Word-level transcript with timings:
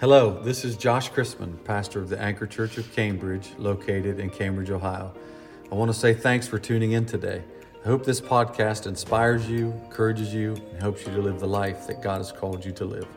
Hello, 0.00 0.40
this 0.44 0.64
is 0.64 0.76
Josh 0.76 1.10
Chrisman, 1.10 1.64
pastor 1.64 1.98
of 1.98 2.08
the 2.08 2.16
Anchor 2.20 2.46
Church 2.46 2.78
of 2.78 2.94
Cambridge, 2.94 3.50
located 3.58 4.20
in 4.20 4.30
Cambridge, 4.30 4.70
Ohio. 4.70 5.12
I 5.72 5.74
want 5.74 5.92
to 5.92 5.98
say 5.98 6.14
thanks 6.14 6.46
for 6.46 6.56
tuning 6.56 6.92
in 6.92 7.04
today. 7.04 7.42
I 7.84 7.88
hope 7.88 8.04
this 8.04 8.20
podcast 8.20 8.86
inspires 8.86 9.50
you, 9.50 9.72
encourages 9.86 10.32
you, 10.32 10.54
and 10.54 10.80
helps 10.80 11.04
you 11.04 11.12
to 11.14 11.20
live 11.20 11.40
the 11.40 11.48
life 11.48 11.88
that 11.88 12.00
God 12.00 12.18
has 12.18 12.30
called 12.30 12.64
you 12.64 12.70
to 12.74 12.84
live. 12.84 13.08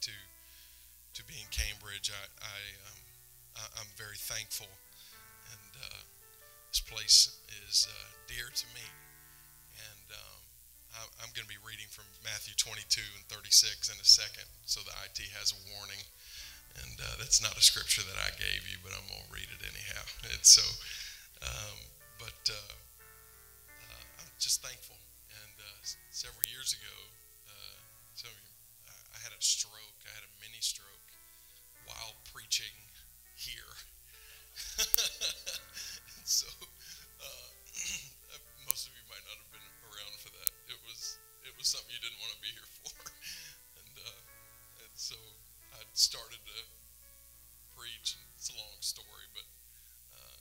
To 0.00 0.16
to 1.14 1.22
be 1.26 1.34
in 1.42 1.48
Cambridge, 1.50 2.10
I, 2.10 2.24
I 2.40 2.58
um, 2.86 3.00
I, 3.56 3.64
I'm 3.82 3.90
very 3.96 4.16
thankful, 4.16 4.70
and 5.52 5.70
uh, 5.80 6.02
this 6.70 6.80
place 6.80 7.36
is 7.68 7.88
uh, 7.90 8.08
dear 8.26 8.48
to 8.48 8.66
me, 8.74 8.86
and. 9.78 10.06
Um, 10.14 10.38
I- 10.90 11.22
I'm 11.22 11.30
going 11.38 11.46
to 11.46 11.54
be 11.54 11.62
reading 11.62 11.86
from 11.86 12.02
Matthew 12.26 12.50
22 12.58 12.98
and 13.14 13.22
36 13.30 13.94
in 13.94 13.96
a 14.00 14.04
second, 14.04 14.42
so 14.66 14.82
the 14.82 14.90
IT 15.06 15.22
has 15.38 15.54
a 15.54 15.60
warning. 15.78 16.02
And 16.82 16.98
uh, 16.98 17.14
that's 17.18 17.38
not 17.42 17.54
a 17.54 17.62
scripture 17.62 18.02
that 18.02 18.18
I 18.18 18.30
gave 18.38 18.66
you, 18.66 18.78
but 18.82 18.90
I'm 18.94 19.06
going 19.06 19.22
to 19.22 19.30
read 19.34 19.50
it 19.50 19.62
anyhow. 19.62 20.02
And 20.34 20.42
so, 20.42 20.62
um, 21.42 21.78
but 22.18 22.42
uh, 22.50 22.74
uh, 23.86 24.04
I'm 24.22 24.30
just 24.38 24.62
thankful. 24.62 24.98
And 25.30 25.54
uh, 25.62 25.78
several 26.10 26.42
years 26.50 26.74
ago, 26.74 26.96
some 28.14 28.30
of 28.30 28.36
you, 28.36 28.49
I 29.20 29.28
had 29.28 29.36
a 29.36 29.44
stroke. 29.44 30.00
I 30.08 30.16
had 30.16 30.24
a 30.24 30.32
mini 30.40 30.64
stroke 30.64 31.12
while 31.84 32.16
preaching 32.32 32.72
here. 33.36 33.76
so, 36.24 36.48
uh, 37.20 37.48
most 38.64 38.88
of 38.88 38.96
you 38.96 39.04
might 39.12 39.20
not 39.28 39.36
have 39.36 39.52
been 39.52 39.68
around 39.92 40.16
for 40.24 40.32
that. 40.40 40.48
It 40.72 40.80
was 40.88 41.20
it 41.44 41.52
was 41.60 41.68
something 41.68 41.92
you 41.92 42.00
didn't 42.00 42.16
want 42.16 42.32
to 42.32 42.40
be 42.40 42.48
here 42.48 42.70
for, 42.80 42.96
and 43.84 43.92
uh, 44.00 44.20
and 44.88 44.92
so 44.96 45.20
I 45.76 45.84
started 45.92 46.40
to 46.40 46.58
preach. 47.76 48.16
And 48.16 48.24
it's 48.40 48.48
a 48.48 48.56
long 48.56 48.80
story, 48.80 49.28
but 49.36 49.44
uh, 50.16 50.36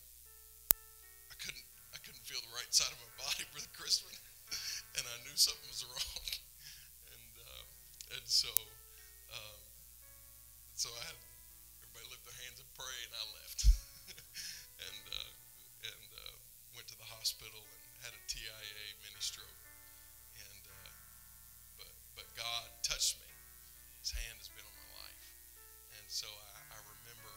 I 1.28 1.36
couldn't 1.36 1.68
I 1.92 2.00
couldn't 2.00 2.24
feel 2.24 2.40
the 2.48 2.56
right 2.56 2.72
side 2.72 2.96
of 2.96 3.00
my 3.04 3.28
body, 3.28 3.44
Brother 3.52 3.76
Chrisman, 3.76 4.16
and 4.96 5.04
I 5.04 5.20
knew 5.28 5.36
something 5.36 5.68
was 5.68 5.84
wrong, 5.84 6.24
uh, 6.32 6.49
and 8.16 8.26
so 8.26 8.50
um, 9.30 9.62
so 10.74 10.90
I 10.90 11.04
had 11.06 11.18
everybody 11.86 12.08
lift 12.10 12.24
their 12.26 12.40
hands 12.48 12.58
and 12.58 12.70
pray, 12.74 12.98
and 13.06 13.14
I 13.14 13.24
left, 13.38 13.60
and 14.88 15.04
uh, 15.12 15.32
and 15.86 16.08
uh, 16.18 16.34
went 16.74 16.90
to 16.90 16.98
the 16.98 17.10
hospital 17.14 17.62
and 17.62 17.92
had 18.02 18.14
a 18.16 18.22
TIA 18.26 18.86
mini 19.06 19.22
stroke, 19.22 19.60
and 20.40 20.64
uh, 20.66 20.94
but 21.78 21.92
but 22.18 22.28
God 22.34 22.66
touched 22.82 23.22
me. 23.22 23.30
His 24.02 24.16
hand 24.16 24.40
has 24.42 24.50
been 24.50 24.66
on 24.66 24.74
my 24.74 24.90
life, 25.06 25.26
and 26.00 26.06
so 26.10 26.26
I, 26.26 26.74
I 26.74 26.80
remember, 26.82 27.34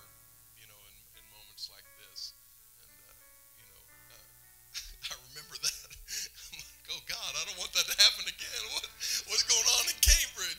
you 0.56 0.64
know, 0.70 0.80
in, 0.88 0.96
in 1.18 1.24
moments 1.34 1.68
like 1.68 1.84
this, 2.06 2.32
and 2.80 3.18
uh, 3.18 3.36
you 3.60 3.66
know, 3.68 3.82
uh, 4.16 5.12
I 5.12 5.14
remember 5.28 5.56
that. 5.60 5.90
I'm 6.48 6.62
like, 6.62 6.86
oh 6.94 7.02
God, 7.04 7.32
I 7.36 7.42
don't 7.44 7.58
want 7.58 7.74
that 7.74 7.84
to 7.90 7.96
happen 7.98 8.24
again. 8.30 8.62
What 8.72 8.86
what's 9.28 9.44
going 9.44 9.68
on 9.82 9.84
in 9.90 9.98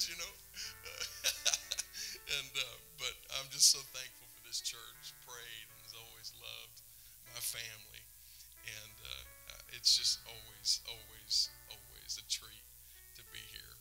Cambridge, 0.04 0.12
you 0.12 0.18
know? 0.20 0.34
and 2.40 2.52
uh, 2.56 2.78
but 3.00 3.16
I'm 3.40 3.48
just 3.52 3.72
so 3.72 3.80
thankful 3.96 4.28
for 4.36 4.42
this 4.44 4.60
church. 4.60 5.16
Prayed 5.24 5.68
and 5.72 5.80
has 5.88 5.96
always 5.96 6.30
loved 6.40 6.84
my 7.32 7.40
family, 7.40 8.04
and 8.68 8.96
uh, 9.00 9.24
uh, 9.56 9.76
it's 9.76 9.96
just 9.96 10.20
always, 10.28 10.84
always, 10.88 11.50
always 11.72 12.20
a 12.20 12.26
treat 12.28 12.68
to 13.16 13.24
be 13.32 13.42
here. 13.52 13.80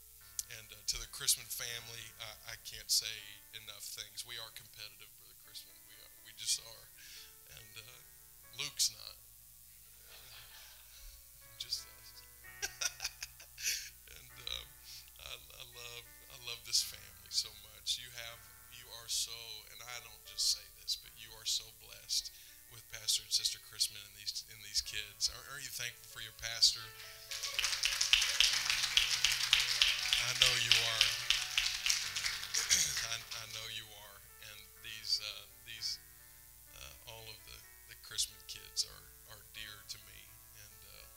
And 0.58 0.68
uh, 0.70 0.78
to 0.94 0.96
the 1.00 1.08
Chrisman 1.10 1.48
family, 1.48 2.04
I, 2.20 2.54
I 2.54 2.56
can't 2.62 2.90
say 2.90 3.42
enough 3.56 3.82
things. 3.82 4.22
We 4.22 4.38
are 4.38 4.52
competitive, 4.54 5.10
Brother 5.18 5.38
Chrisman. 5.42 5.74
We 5.88 5.96
are, 5.98 6.12
we 6.28 6.32
just 6.36 6.60
are. 6.62 6.86
And 7.56 7.72
uh, 7.82 7.98
Luke's 8.60 8.92
not. 8.92 9.16
Just 11.62 11.86
so 17.32 17.48
much. 17.72 17.96
You 17.96 18.12
have, 18.28 18.36
you 18.76 18.84
are 19.00 19.08
so, 19.08 19.32
and 19.72 19.80
I 19.80 19.96
don't 20.04 20.20
just 20.28 20.52
say 20.52 20.60
this, 20.84 21.00
but 21.00 21.16
you 21.16 21.32
are 21.40 21.48
so 21.48 21.64
blessed 21.80 22.28
with 22.68 22.84
Pastor 22.92 23.24
and 23.24 23.32
Sister 23.32 23.56
Chrisman 23.72 24.04
and 24.04 24.16
these 24.20 24.44
and 24.52 24.60
these 24.68 24.84
kids. 24.84 25.32
Aren't, 25.32 25.48
aren't 25.48 25.64
you 25.64 25.72
thankful 25.72 26.04
for 26.12 26.20
your 26.20 26.36
pastor? 26.36 26.84
I 30.28 30.32
know 30.44 30.52
you 30.60 30.76
are. 30.76 31.06
I, 33.12 33.16
I 33.16 33.44
know 33.56 33.66
you 33.80 33.88
are. 33.88 34.16
And 34.52 34.58
these 34.84 35.24
uh, 35.24 35.48
these 35.64 35.96
uh, 36.76 37.12
all 37.16 37.24
of 37.32 37.38
the 37.48 37.56
the 37.88 37.96
Chrisman 38.04 38.44
kids 38.44 38.84
are 38.84 39.04
are 39.32 39.40
dear 39.56 39.72
to 39.88 39.98
me. 40.04 40.20
And 40.60 40.76
uh, 40.84 41.08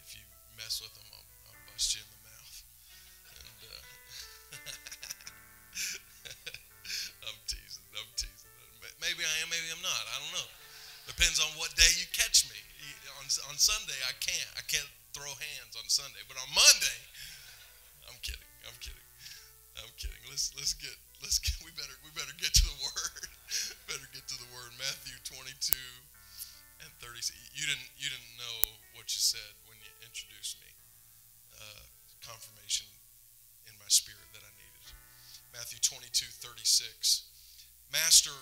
if 0.00 0.16
you 0.16 0.24
mess 0.56 0.80
with 0.80 0.96
them, 0.96 1.12
I'll, 1.12 1.52
I'll 1.52 1.60
bust 1.68 1.92
you 1.92 2.00
in 2.00 2.08
the 2.08 2.21
Depends 11.06 11.42
on 11.42 11.50
what 11.58 11.74
day 11.74 11.88
you 11.98 12.06
catch 12.14 12.46
me. 12.46 12.58
On 13.18 13.26
on 13.50 13.56
Sunday, 13.58 13.98
I 14.06 14.14
can't. 14.22 14.50
I 14.58 14.62
can't 14.66 14.88
throw 15.14 15.30
hands 15.30 15.74
on 15.78 15.86
Sunday. 15.86 16.22
But 16.26 16.40
on 16.40 16.48
Monday, 16.54 17.00
I'm 18.08 18.18
kidding. 18.22 18.50
I'm 18.66 18.76
kidding. 18.78 19.08
I'm 19.78 19.92
kidding. 19.98 20.22
Let's 20.30 20.54
let's 20.54 20.74
get 20.74 20.94
let's 21.22 21.38
get 21.38 21.54
we 21.62 21.70
better 21.74 21.94
we 22.02 22.10
better 22.14 22.34
get 22.38 22.52
to 22.54 22.64
the 22.66 22.78
word. 22.82 23.22
better 23.90 24.08
get 24.14 24.26
to 24.30 24.36
the 24.38 24.48
word. 24.54 24.74
Matthew 24.78 25.14
22 25.26 25.74
and 26.82 26.90
30. 26.98 27.30
You 27.54 27.66
didn't 27.66 27.88
you 27.98 28.10
didn't 28.10 28.34
know 28.38 28.58
what 28.98 29.10
you 29.14 29.22
said 29.22 29.52
when 29.70 29.78
you 29.82 29.90
introduced 30.02 30.58
me. 30.62 30.70
Uh, 31.54 31.86
confirmation 32.22 32.88
in 33.66 33.74
my 33.78 33.88
spirit 33.90 34.26
that 34.34 34.42
I 34.42 34.52
needed. 34.58 34.86
Matthew 35.52 35.78
22 35.78 36.30
36. 36.30 37.28
Master, 37.92 38.32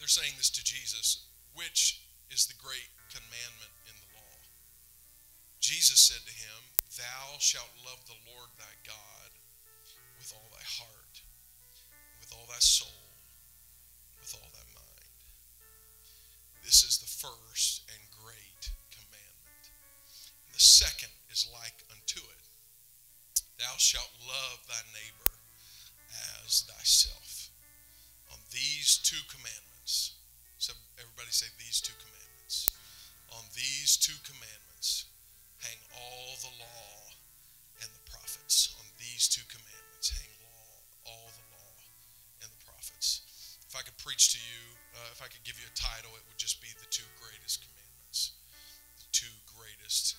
they're 0.00 0.08
saying 0.08 0.32
this 0.40 0.48
to 0.50 0.64
Jesus. 0.64 1.28
Which 1.56 2.04
is 2.28 2.44
the 2.44 2.60
great 2.60 2.92
commandment 3.08 3.72
in 3.88 3.96
the 3.96 4.12
law? 4.12 4.36
Jesus 5.56 5.96
said 6.04 6.20
to 6.28 6.36
him, 6.36 6.60
Thou 7.00 7.40
shalt 7.40 7.72
love 7.80 8.04
the 8.04 8.20
Lord 8.28 8.52
thy 8.60 8.76
God 8.84 9.32
with 10.20 10.36
all 10.36 10.52
thy 10.52 10.60
heart, 10.60 11.24
with 12.20 12.28
all 12.36 12.44
thy 12.44 12.60
soul, 12.60 13.08
with 14.20 14.36
all 14.36 14.52
thy 14.52 14.68
mind. 14.76 15.16
This 16.60 16.84
is 16.84 17.00
the 17.00 17.08
first 17.08 17.88
and 17.88 18.04
great 18.20 18.76
commandment. 18.92 19.64
And 20.44 20.52
the 20.52 20.60
second 20.60 21.16
is 21.32 21.48
like 21.48 21.88
unto 21.88 22.20
it 22.20 22.44
Thou 23.56 23.80
shalt 23.80 24.12
love 24.28 24.60
thy 24.68 24.84
neighbor 24.92 25.40
as 26.44 26.68
thyself. 26.68 27.48
On 28.28 28.36
these 28.52 29.00
two 29.00 29.24
commandments, 29.32 30.15
so 30.66 30.74
everybody 30.98 31.30
say 31.30 31.46
these 31.62 31.78
two 31.78 31.94
commandments. 32.02 32.74
On 33.30 33.46
these 33.54 33.94
two 33.94 34.18
commandments 34.26 35.06
hang 35.62 35.78
all 35.94 36.34
the 36.42 36.50
law 36.58 37.14
and 37.78 37.86
the 37.94 38.02
prophets. 38.10 38.74
On 38.82 38.86
these 38.98 39.30
two 39.30 39.46
commandments 39.46 40.10
hang 40.10 40.26
law, 40.42 40.74
all 41.06 41.30
the 41.38 41.46
law 41.54 41.74
and 42.42 42.50
the 42.50 42.62
prophets. 42.66 43.22
If 43.62 43.78
I 43.78 43.86
could 43.86 43.94
preach 44.02 44.34
to 44.34 44.42
you, 44.42 44.74
uh, 44.98 45.14
if 45.14 45.22
I 45.22 45.30
could 45.30 45.46
give 45.46 45.54
you 45.62 45.70
a 45.70 45.76
title, 45.78 46.10
it 46.18 46.26
would 46.26 46.40
just 46.40 46.58
be 46.58 46.74
the 46.82 46.90
two 46.90 47.06
greatest 47.22 47.62
commandments. 47.62 48.34
The 48.98 49.06
two 49.14 49.34
greatest 49.54 50.18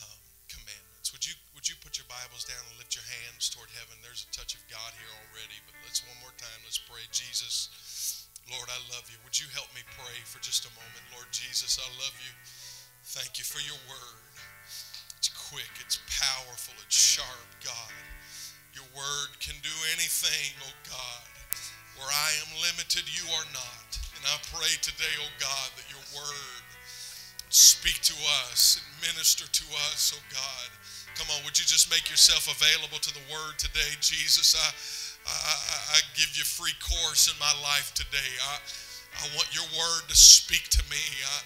um, 0.00 0.20
commandments. 0.48 1.12
Would 1.12 1.28
you 1.28 1.36
would 1.52 1.68
you 1.68 1.76
put 1.84 2.00
your 2.00 2.08
Bibles 2.08 2.48
down 2.48 2.64
and 2.72 2.80
lift 2.80 2.96
your 2.96 3.04
hands 3.20 3.52
toward 3.52 3.68
heaven? 3.76 4.00
There's 4.00 4.24
a 4.24 4.32
touch 4.32 4.56
of 4.56 4.64
God 4.72 4.96
here 4.96 5.12
already, 5.28 5.60
but 5.68 5.76
let's 5.84 6.00
one 6.08 6.16
more 6.24 6.32
time. 6.40 6.64
Let's 6.64 6.80
pray, 6.80 7.04
Jesus. 7.12 8.23
Lord, 8.52 8.68
I 8.68 8.80
love 8.92 9.08
you. 9.08 9.16
Would 9.24 9.36
you 9.40 9.48
help 9.56 9.68
me 9.72 9.80
pray 9.96 10.18
for 10.28 10.40
just 10.44 10.68
a 10.68 10.72
moment? 10.76 11.04
Lord 11.16 11.28
Jesus, 11.32 11.80
I 11.80 11.88
love 11.96 12.14
you. 12.20 12.32
Thank 13.16 13.40
you 13.40 13.44
for 13.44 13.60
your 13.64 13.78
word. 13.88 14.34
It's 15.16 15.32
quick, 15.32 15.70
it's 15.80 16.00
powerful, 16.08 16.76
it's 16.84 16.96
sharp, 16.96 17.48
God. 17.64 17.94
Your 18.76 18.88
word 18.92 19.32
can 19.40 19.56
do 19.64 19.72
anything, 19.96 20.52
oh 20.60 20.76
God. 20.84 21.28
Where 21.96 22.10
I 22.10 22.30
am 22.44 22.50
limited, 22.60 23.08
you 23.08 23.24
are 23.38 23.48
not. 23.54 23.88
And 24.18 24.22
I 24.28 24.36
pray 24.52 24.76
today, 24.84 25.14
oh 25.22 25.32
God, 25.40 25.68
that 25.78 25.88
your 25.88 26.04
word 26.12 26.64
would 26.68 27.54
Speak 27.54 28.02
to 28.02 28.18
us 28.42 28.82
and 28.82 29.14
minister 29.14 29.46
to 29.46 29.66
us, 29.86 30.10
oh 30.10 30.24
God. 30.26 30.68
Come 31.14 31.30
on, 31.30 31.38
would 31.46 31.54
you 31.54 31.62
just 31.62 31.86
make 31.86 32.10
yourself 32.10 32.50
available 32.50 32.98
to 32.98 33.14
the 33.14 33.22
word 33.30 33.62
today, 33.62 33.94
Jesus? 34.02 34.58
I, 34.58 34.74
I, 35.24 35.96
I 35.96 35.98
give 36.16 36.36
you 36.36 36.44
free 36.44 36.76
course 36.80 37.32
in 37.32 37.36
my 37.40 37.52
life 37.64 37.92
today. 37.96 38.32
I, 38.44 38.54
I 39.20 39.24
want 39.36 39.48
your 39.56 39.66
word 39.72 40.04
to 40.08 40.16
speak 40.16 40.68
to 40.76 40.82
me. 40.92 41.00
I, 41.24 41.36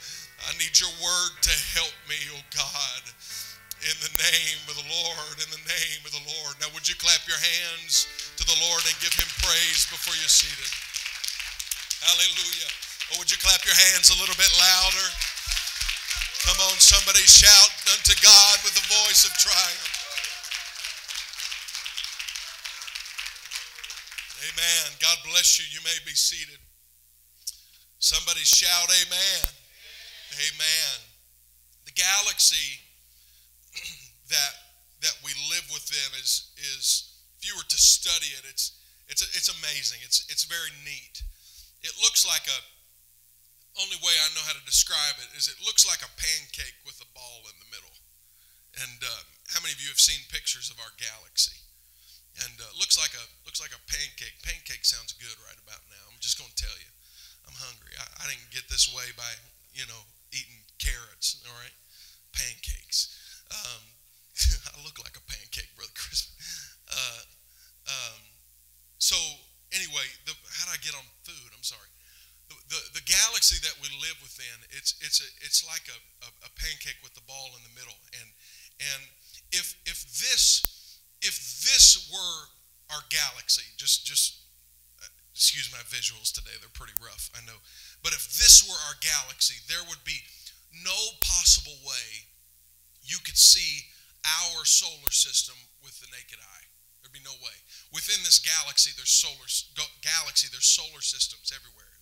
I 0.47 0.51
need 0.59 0.75
your 0.79 0.93
word 1.03 1.33
to 1.43 1.55
help 1.79 1.95
me, 2.11 2.19
oh 2.35 2.43
God. 2.55 3.03
In 3.79 3.95
the 4.03 4.11
name 4.19 4.61
of 4.67 4.75
the 4.75 4.89
Lord, 4.91 5.39
in 5.39 5.51
the 5.55 5.65
name 5.71 6.03
of 6.03 6.11
the 6.11 6.25
Lord. 6.27 6.59
Now, 6.59 6.67
would 6.75 6.91
you 6.91 6.99
clap 6.99 7.23
your 7.31 7.39
hands 7.39 8.11
to 8.35 8.43
the 8.43 8.59
Lord 8.67 8.83
and 8.83 8.95
give 8.99 9.15
him 9.15 9.31
praise 9.47 9.87
before 9.87 10.19
you're 10.19 10.31
seated? 10.31 10.71
Hallelujah. 12.03 12.71
Or 13.15 13.23
would 13.23 13.31
you 13.31 13.39
clap 13.39 13.63
your 13.63 13.79
hands 13.79 14.11
a 14.11 14.19
little 14.19 14.35
bit 14.35 14.51
louder? 14.59 15.09
Come 16.47 16.59
on, 16.71 16.77
somebody 16.83 17.23
shout 17.27 17.71
unto 17.95 18.15
God 18.23 18.57
with 18.67 18.75
the 18.75 18.87
voice 18.91 19.27
of 19.27 19.35
triumph. 19.39 19.98
Amen. 24.39 24.87
God 25.03 25.19
bless 25.27 25.59
you. 25.59 25.67
You 25.75 25.83
may 25.83 25.99
be 26.07 26.15
seated. 26.15 26.59
Somebody 27.99 28.47
shout, 28.47 28.87
Amen. 29.03 29.43
Amen. 30.39 30.97
The 31.85 31.93
galaxy 31.93 32.79
that 34.31 34.53
that 35.03 35.17
we 35.27 35.35
live 35.51 35.67
within 35.75 36.11
is 36.19 36.55
is 36.59 37.19
if 37.39 37.47
you 37.47 37.55
were 37.59 37.67
to 37.67 37.81
study 37.81 38.31
it, 38.39 38.47
it's 38.47 38.79
it's 39.09 39.23
it's 39.35 39.51
amazing. 39.51 39.99
It's 40.07 40.23
it's 40.31 40.45
very 40.45 40.71
neat. 40.87 41.23
It 41.83 41.95
looks 42.03 42.23
like 42.27 42.47
a 42.47 42.59
only 43.79 43.99
way 44.03 44.15
I 44.15 44.35
know 44.35 44.43
how 44.43 44.59
to 44.59 44.65
describe 44.67 45.19
it 45.23 45.31
is 45.39 45.47
it 45.47 45.59
looks 45.63 45.87
like 45.87 46.03
a 46.03 46.11
pancake 46.19 46.79
with 46.83 46.99
a 46.99 47.09
ball 47.15 47.47
in 47.47 47.57
the 47.63 47.71
middle. 47.71 47.95
And 48.79 48.99
uh, 49.03 49.23
how 49.55 49.63
many 49.63 49.75
of 49.75 49.83
you 49.83 49.91
have 49.91 50.03
seen 50.03 50.19
pictures 50.31 50.71
of 50.71 50.83
our 50.83 50.91
galaxy? 50.99 51.68
And 52.47 52.55
uh, 52.61 52.71
looks 52.79 52.95
like 52.95 53.15
a 53.19 53.25
looks 53.43 53.59
like 53.59 53.75
a 53.75 53.83
pancake. 53.91 54.39
Pancake 54.47 54.87
sounds 54.87 55.15
good 55.19 55.35
right 55.43 55.59
about 55.59 55.83
now. 55.91 56.05
I'm 56.07 56.21
just 56.23 56.39
going 56.39 56.51
to 56.51 56.59
tell 56.59 56.77
you, 56.79 56.91
I'm 57.47 57.57
hungry. 57.59 57.95
I, 57.99 58.07
I 58.23 58.25
didn't 58.31 58.51
get 58.55 58.71
this 58.71 58.87
way 58.91 59.11
by 59.19 59.29
you 59.75 59.87
know 59.91 60.03
eating 60.31 60.63
carrots. 60.79 61.43
All 61.43 61.57
right, 61.59 61.75
pancakes. 62.31 63.11
Um, 63.51 63.83
I 64.75 64.79
look 64.87 65.03
like 65.03 65.19
a 65.19 65.25
pancake, 65.27 65.75
brother 65.75 65.95
Chris. 65.99 66.31
Uh, 66.87 67.23
um, 67.91 68.23
so 69.03 69.17
anyway, 69.75 70.07
the, 70.25 70.37
how 70.47 70.71
did 70.71 70.79
I 70.79 70.81
get 70.85 70.95
on 70.95 71.05
food? 71.27 71.51
I'm 71.53 71.67
sorry 71.67 71.91
the, 72.49 72.81
the 73.01 73.05
galaxy 73.05 73.57
that 73.65 73.77
we 73.81 73.89
live 74.01 74.17
within, 74.21 74.57
it's, 74.73 74.97
it's, 75.01 75.21
a, 75.21 75.29
it's 75.45 75.65
like 75.65 75.85
a, 75.89 75.99
a, 76.25 76.29
a 76.49 76.51
pancake 76.57 77.01
with 77.01 77.13
the 77.17 77.25
ball 77.25 77.53
in 77.57 77.63
the 77.65 77.75
middle. 77.77 77.97
And, 78.17 78.29
and 78.81 79.03
if, 79.53 79.77
if, 79.89 80.05
this, 80.21 80.65
if 81.23 81.63
this 81.65 82.09
were 82.13 82.39
our 82.95 83.03
galaxy, 83.11 83.67
just, 83.77 84.07
just 84.07 84.41
uh, 85.03 85.11
excuse 85.35 85.71
my 85.73 85.83
visuals 85.91 86.33
today, 86.33 86.55
they're 86.61 86.73
pretty 86.73 86.97
rough, 87.03 87.31
I 87.35 87.45
know. 87.45 87.59
But 88.03 88.13
if 88.13 88.39
this 88.39 88.65
were 88.65 88.79
our 88.89 88.97
galaxy, 89.03 89.59
there 89.69 89.83
would 89.89 90.03
be 90.05 90.21
no 90.85 91.01
possible 91.21 91.77
way 91.85 92.29
you 93.03 93.19
could 93.25 93.39
see 93.39 93.89
our 94.45 94.65
solar 94.65 95.11
system 95.11 95.57
with 95.83 95.99
the 96.01 96.11
naked 96.13 96.39
eye. 96.39 96.67
There'd 97.01 97.15
be 97.15 97.25
no 97.25 97.37
way. 97.41 97.57
Within 97.95 98.21
this 98.23 98.39
galaxy, 98.39 98.93
there's 98.93 99.15
solar 99.15 99.49
galaxy, 100.05 100.49
there's 100.53 100.69
solar 100.69 101.01
systems 101.01 101.55
everywhere. 101.55 101.98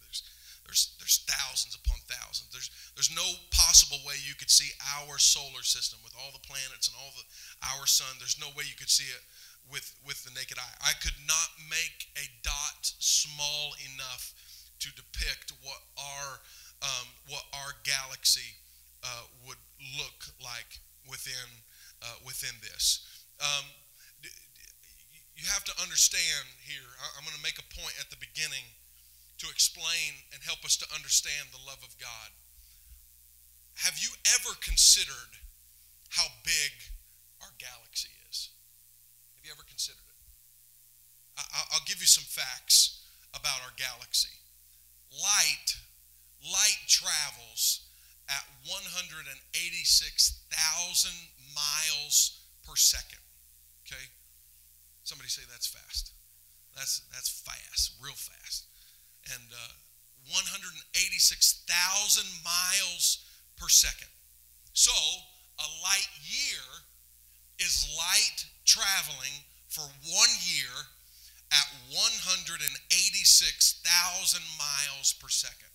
There's, 0.67 0.99
there's 0.99 1.23
thousands 1.31 1.79
upon 1.79 2.03
thousands. 2.11 2.51
There's, 2.51 2.71
there's 2.99 3.15
no 3.15 3.25
possible 3.55 4.03
way 4.03 4.19
you 4.19 4.35
could 4.35 4.51
see 4.51 4.75
our 4.99 5.17
solar 5.17 5.63
system 5.63 6.03
with 6.03 6.13
all 6.19 6.35
the 6.35 6.43
planets 6.43 6.91
and 6.91 6.99
all 6.99 7.15
the 7.15 7.25
our 7.73 7.87
sun. 7.87 8.19
There's 8.19 8.37
no 8.43 8.51
way 8.59 8.67
you 8.67 8.75
could 8.75 8.91
see 8.91 9.07
it 9.07 9.23
with, 9.71 9.87
with 10.03 10.23
the 10.27 10.35
naked 10.35 10.59
eye. 10.59 10.77
I 10.83 10.93
could 10.99 11.17
not 11.27 11.55
make 11.71 12.11
a 12.19 12.27
dot 12.43 12.83
small 12.83 13.79
enough 13.95 14.35
to 14.83 14.91
depict 14.93 15.55
what 15.63 15.81
our, 15.97 16.43
um, 16.83 17.07
what 17.31 17.47
our 17.55 17.79
galaxy 17.87 18.59
uh, 19.07 19.25
would 19.47 19.63
look 19.97 20.35
like 20.43 20.83
within, 21.09 21.63
uh, 22.03 22.19
within 22.27 22.53
this. 22.61 23.07
Um, 23.41 23.65
you 25.37 25.45
have 25.53 25.65
to 25.69 25.75
understand 25.85 26.49
here, 26.65 26.89
I'm 27.17 27.25
going 27.25 27.37
to 27.37 27.45
make 27.45 27.61
a 27.61 27.69
point 27.77 27.93
at 28.01 28.09
the 28.09 28.17
beginning 28.17 28.65
to 29.39 29.49
explain 29.53 30.25
and 30.33 30.43
help 30.43 30.65
us 30.65 30.77
to 30.81 30.89
understand 30.95 31.49
the 31.53 31.61
love 31.61 31.85
of 31.85 31.99
God. 32.01 32.33
Have 33.85 34.01
you 34.01 34.09
ever 34.33 34.57
considered 34.65 35.37
how 36.09 36.25
big 36.45 36.73
our 37.45 37.53
galaxy 37.61 38.09
is? 38.31 38.49
Have 39.37 39.45
you 39.45 39.53
ever 39.53 39.65
considered 39.69 40.01
it? 40.01 40.17
I'll 41.37 41.85
give 41.85 42.01
you 42.01 42.09
some 42.09 42.25
facts 42.25 43.05
about 43.37 43.61
our 43.61 43.77
galaxy. 43.77 44.41
Light, 45.13 45.77
light 46.41 46.81
travels 46.89 47.85
at 48.33 48.49
186,000 48.65 49.37
miles 51.53 52.41
per 52.65 52.73
second. 52.75 53.21
Okay? 53.85 54.09
Somebody 55.05 55.29
say 55.29 55.45
that's 55.45 55.69
fast. 55.69 56.17
That's 56.75 57.03
that's 57.13 57.29
fast, 57.29 57.93
real 58.03 58.17
fast 58.17 58.65
and 59.33 59.53
uh, 59.53 59.73
186,000 60.31 62.25
miles 62.43 63.19
per 63.57 63.69
second. 63.69 64.09
So, 64.73 64.93
a 64.93 65.69
light 65.83 66.09
year 66.23 66.85
is 67.59 67.87
light 67.97 68.47
traveling 68.65 69.45
for 69.69 69.83
one 69.83 70.31
year 70.45 70.89
at 71.53 71.69
186,000 71.95 74.43
miles 74.59 75.13
per 75.15 75.29
second. 75.29 75.71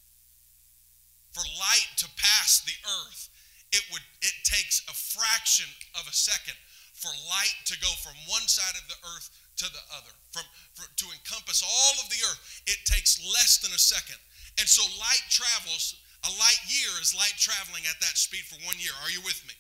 For 1.32 1.46
light 1.58 1.88
to 1.98 2.10
pass 2.20 2.60
the 2.62 2.76
earth, 2.84 3.30
it 3.72 3.90
would 3.92 4.04
it 4.22 4.34
takes 4.44 4.82
a 4.92 4.94
fraction 4.94 5.68
of 5.96 6.08
a 6.08 6.14
second 6.14 6.58
for 6.92 7.16
light 7.32 7.56
to 7.66 7.80
go 7.80 7.88
from 8.04 8.14
one 8.28 8.48
side 8.52 8.76
of 8.76 8.84
the 8.92 9.00
earth 9.16 9.32
to 9.58 9.66
the 9.66 9.84
other. 9.98 10.14
From, 10.32 10.44
from, 10.74 10.88
to 10.96 11.08
encompass 11.12 11.64
all 11.64 11.96
of 12.00 12.10
the 12.10 12.22
earth, 12.24 12.64
it 12.68 12.80
takes 12.88 13.20
less 13.20 13.60
than 13.60 13.72
a 13.76 13.82
second. 13.82 14.18
And 14.60 14.68
so 14.68 14.84
light 15.00 15.24
travels, 15.30 16.00
a 16.24 16.32
light 16.40 16.62
year 16.68 16.92
is 17.02 17.16
light 17.16 17.36
traveling 17.38 17.84
at 17.90 18.00
that 18.00 18.18
speed 18.18 18.46
for 18.48 18.60
one 18.64 18.80
year. 18.80 18.94
Are 19.04 19.12
you 19.12 19.22
with 19.22 19.44
me? 19.48 19.54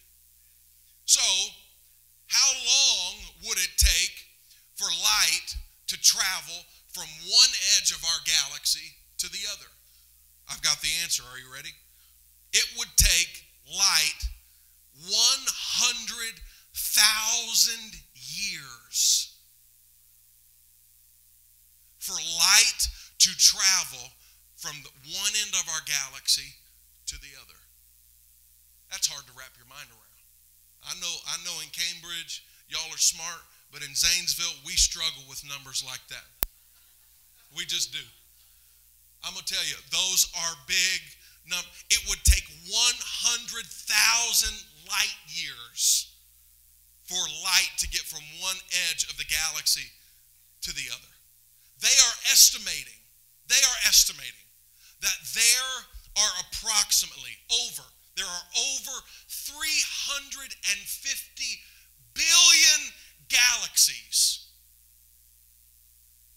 So, 1.05 1.21
how 2.27 2.51
long 2.55 3.15
would 3.47 3.57
it 3.57 3.75
take 3.77 4.15
for 4.75 4.87
light 4.87 5.55
to 5.87 5.99
travel 5.99 6.63
from 6.93 7.07
one 7.27 7.51
edge 7.77 7.91
of 7.91 8.03
our 8.05 8.21
galaxy 8.23 8.95
to 9.19 9.27
the 9.27 9.43
other? 9.51 9.67
I've 10.49 10.61
got 10.61 10.79
the 10.81 10.91
answer. 11.03 11.23
Are 11.23 11.37
you 11.39 11.51
ready? 11.53 11.73
It 12.53 12.67
would 12.77 12.91
take 12.95 13.43
light 13.67 14.29
100,000 15.07 16.35
years 18.13 19.30
for 22.01 22.17
light 22.17 22.81
to 23.21 23.29
travel 23.37 24.09
from 24.57 24.73
one 25.13 25.33
end 25.37 25.53
of 25.53 25.69
our 25.69 25.85
galaxy 25.85 26.57
to 27.05 27.15
the 27.21 27.37
other. 27.37 27.57
That's 28.89 29.05
hard 29.05 29.23
to 29.29 29.33
wrap 29.37 29.53
your 29.55 29.69
mind 29.69 29.87
around. 29.93 30.21
I 30.81 30.97
know, 30.97 31.13
I 31.29 31.37
know 31.45 31.53
in 31.61 31.69
Cambridge, 31.69 32.41
y'all 32.67 32.89
are 32.89 32.97
smart, 32.97 33.45
but 33.69 33.85
in 33.85 33.93
Zanesville, 33.93 34.65
we 34.65 34.73
struggle 34.73 35.21
with 35.29 35.45
numbers 35.45 35.85
like 35.85 36.01
that. 36.09 36.25
We 37.53 37.69
just 37.69 37.93
do. 37.93 38.01
I'm 39.21 39.37
going 39.37 39.45
to 39.45 39.53
tell 39.53 39.63
you, 39.69 39.77
those 39.93 40.25
are 40.33 40.57
big 40.65 41.01
numbers. 41.45 41.69
It 41.93 42.01
would 42.09 42.21
take 42.25 42.49
100,000 42.65 43.53
light 44.89 45.17
years 45.29 46.17
for 47.05 47.21
light 47.45 47.73
to 47.77 47.87
get 47.93 48.01
from 48.01 48.25
one 48.41 48.57
edge 48.89 49.05
of 49.05 49.17
the 49.21 49.29
galaxy 49.29 49.85
to 50.65 50.73
the 50.73 50.89
other. 50.89 51.10
They 51.81 51.97
are 52.07 52.15
estimating, 52.31 53.01
they 53.47 53.57
are 53.57 53.79
estimating 53.87 54.47
that 55.01 55.17
there 55.33 55.73
are 56.17 56.33
approximately 56.45 57.33
over, 57.65 57.83
there 58.15 58.29
are 58.29 58.45
over 58.77 58.95
350 59.27 60.53
billion 62.13 62.79
galaxies 63.29 64.47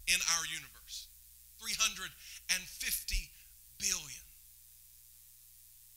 in 0.06 0.20
our 0.36 0.44
universe. 0.48 1.08
350 1.60 2.12
billion. 3.78 4.24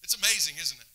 It's 0.04 0.16
amazing, 0.16 0.56
isn't 0.60 0.80
it? 0.80 0.88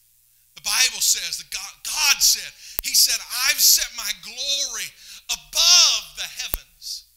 The 0.56 0.64
Bible 0.64 1.00
says 1.00 1.38
that 1.38 1.50
God, 1.50 1.72
God 1.84 2.16
said, 2.20 2.52
He 2.82 2.94
said, 2.94 3.20
I've 3.48 3.60
set 3.60 3.88
my 3.96 4.08
glory 4.24 4.88
above 5.28 6.02
the 6.16 6.28
heavens. 6.28 7.11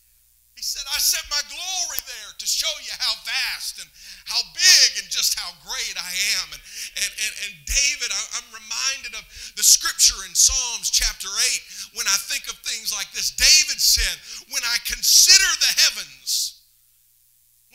He 0.55 0.63
said, 0.63 0.87
I 0.87 1.03
set 1.03 1.27
my 1.27 1.43
glory 1.51 1.99
there 2.07 2.31
to 2.31 2.47
show 2.47 2.71
you 2.79 2.95
how 2.95 3.11
vast 3.27 3.75
and 3.83 3.91
how 4.23 4.39
big 4.55 5.03
and 5.03 5.11
just 5.11 5.35
how 5.35 5.51
great 5.59 5.95
I 5.99 6.11
am. 6.39 6.47
And, 6.55 6.63
and, 6.95 7.11
and, 7.11 7.33
and 7.43 7.53
David, 7.67 8.07
I, 8.07 8.21
I'm 8.39 8.47
reminded 8.55 9.19
of 9.19 9.27
the 9.59 9.67
scripture 9.67 10.15
in 10.23 10.31
Psalms 10.31 10.87
chapter 10.87 11.27
8 11.27 11.99
when 11.99 12.07
I 12.07 12.15
think 12.31 12.47
of 12.47 12.55
things 12.63 12.95
like 12.95 13.11
this. 13.11 13.35
David 13.35 13.83
said, 13.83 14.15
When 14.47 14.63
I 14.63 14.79
consider 14.87 15.51
the 15.59 15.75
heavens, 15.75 16.63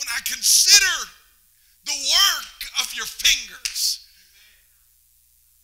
when 0.00 0.08
I 0.08 0.24
consider 0.24 0.96
the 1.84 2.00
work 2.00 2.60
of 2.80 2.96
your 2.96 3.04
fingers, 3.04 4.08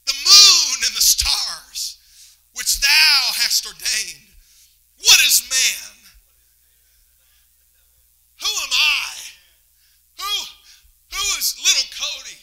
the 0.05 0.17
moon 0.21 0.77
and 0.85 0.93
the 0.93 1.01
stars, 1.01 1.97
which 2.53 2.77
thou 2.85 3.17
hast 3.41 3.65
ordained, 3.65 4.29
what 5.01 5.17
is 5.25 5.49
man? 5.49 5.96
Who 8.41 8.53
am 8.65 8.73
I? 8.73 9.09
Who, 10.21 10.35
who 11.13 11.25
is 11.39 11.57
little 11.61 11.89
Cody? 11.93 12.41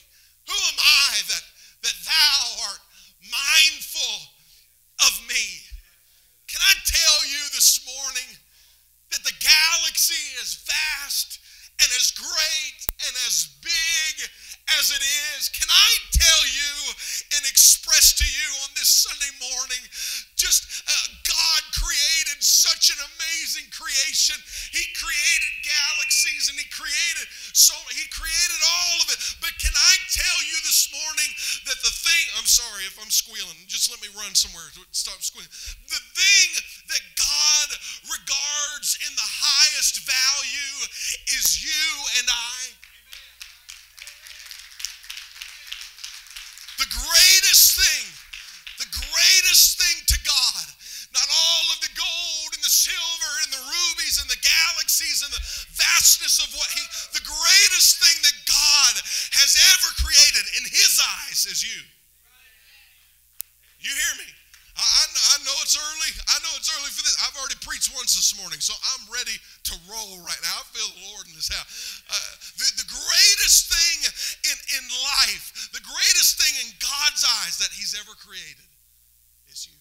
Who 0.48 0.58
am 0.58 0.80
I 0.80 1.22
that, 1.30 1.46
that 1.84 1.98
thou 2.06 2.40
art 2.70 2.82
mindful 3.22 4.16
of 5.06 5.14
me? 5.30 5.62
Can 6.48 6.62
I 6.62 6.74
tell 6.86 7.26
you 7.30 7.42
this 7.54 7.82
morning 7.86 8.38
that 9.12 9.24
the 9.24 9.38
galaxy 9.40 10.38
is 10.42 10.66
vast 10.66 11.40
and 11.82 11.90
as 11.98 12.12
great 12.12 12.80
and 13.06 13.14
as 13.28 13.50
big 13.62 14.30
as 14.80 14.92
it 14.92 15.04
is? 15.36 15.50
Can 15.50 15.68
I 15.70 15.92
tell 16.16 16.42
you 16.48 16.74
and 17.36 17.44
express 17.46 18.14
to 18.20 18.28
you 18.28 18.50
on 18.64 18.72
this 18.76 18.90
Sunday 18.90 19.32
morning 19.40 19.84
just 20.36 20.68
uh, 20.84 21.08
God 21.24 21.62
created 21.72 22.44
such 22.44 22.92
an 22.92 23.00
amazing 23.00 23.72
creation. 23.72 24.36
He 24.76 24.84
created 24.98 25.52
galaxies 25.64 26.52
and 26.52 26.60
he 26.60 26.68
created 26.68 27.28
so 27.56 27.72
he 27.96 28.04
created 28.12 28.60
all 28.60 28.98
of 29.06 29.08
it. 29.14 29.20
But 29.40 29.56
can 29.62 29.72
I 29.72 29.94
tell 30.12 30.40
you 30.44 30.58
this 30.68 30.92
morning 30.92 31.32
that 31.70 31.80
the 31.80 31.96
thing 31.96 32.24
I'm 32.36 32.50
sorry 32.50 32.84
if 32.84 33.00
I'm 33.00 33.14
squealing. 33.14 33.56
Just 33.72 33.88
let 33.88 34.04
me 34.04 34.12
run 34.20 34.36
somewhere. 34.36 34.68
Stop 34.92 35.24
squealing. 35.24 35.54
The 35.88 36.04
thing 36.12 36.50
that 36.92 37.04
God 37.16 37.68
regards 38.10 39.00
in 39.06 39.14
the 39.16 39.30
highest 39.32 40.04
value 40.04 40.76
is 41.32 41.64
you 41.64 41.88
and 42.20 42.28
I. 42.28 42.83
and 55.24 55.34
the 55.34 55.46
vastness 55.74 56.44
of 56.44 56.52
what 56.54 56.70
He, 56.76 56.84
the 57.16 57.26
greatest 57.26 58.04
thing 58.04 58.18
that 58.24 58.38
God 58.46 58.94
has 59.40 59.56
ever 59.74 59.90
created 60.04 60.46
in 60.60 60.64
His 60.70 61.00
eyes 61.00 61.48
is 61.48 61.64
you. 61.64 61.82
You 63.84 63.92
hear 63.92 64.16
me? 64.24 64.30
I, 64.74 64.82
I, 64.82 65.38
know 65.46 65.54
it's 65.62 65.78
early. 65.78 66.12
I 66.34 66.42
know 66.42 66.50
it's 66.58 66.72
early 66.74 66.90
for 66.90 67.06
this. 67.06 67.14
I've 67.22 67.38
already 67.38 67.62
preached 67.62 67.94
once 67.94 68.18
this 68.18 68.34
morning, 68.42 68.58
so 68.58 68.74
I'm 68.74 69.06
ready 69.06 69.38
to 69.38 69.74
roll 69.86 70.18
right 70.26 70.42
now. 70.42 70.56
I 70.58 70.66
feel 70.74 70.90
the 70.98 71.14
Lord 71.14 71.30
in 71.30 71.38
this 71.38 71.54
house. 71.54 72.02
Uh, 72.10 72.34
the, 72.58 72.82
the 72.82 72.90
greatest 72.90 73.70
thing 73.70 73.98
in, 74.50 74.58
in 74.82 74.84
life, 75.22 75.70
the 75.78 75.84
greatest 75.86 76.42
thing 76.42 76.54
in 76.66 76.74
God's 76.82 77.22
eyes 77.46 77.62
that 77.62 77.70
He's 77.70 77.94
ever 77.94 78.18
created 78.18 78.66
is 79.54 79.70
you. 79.70 79.78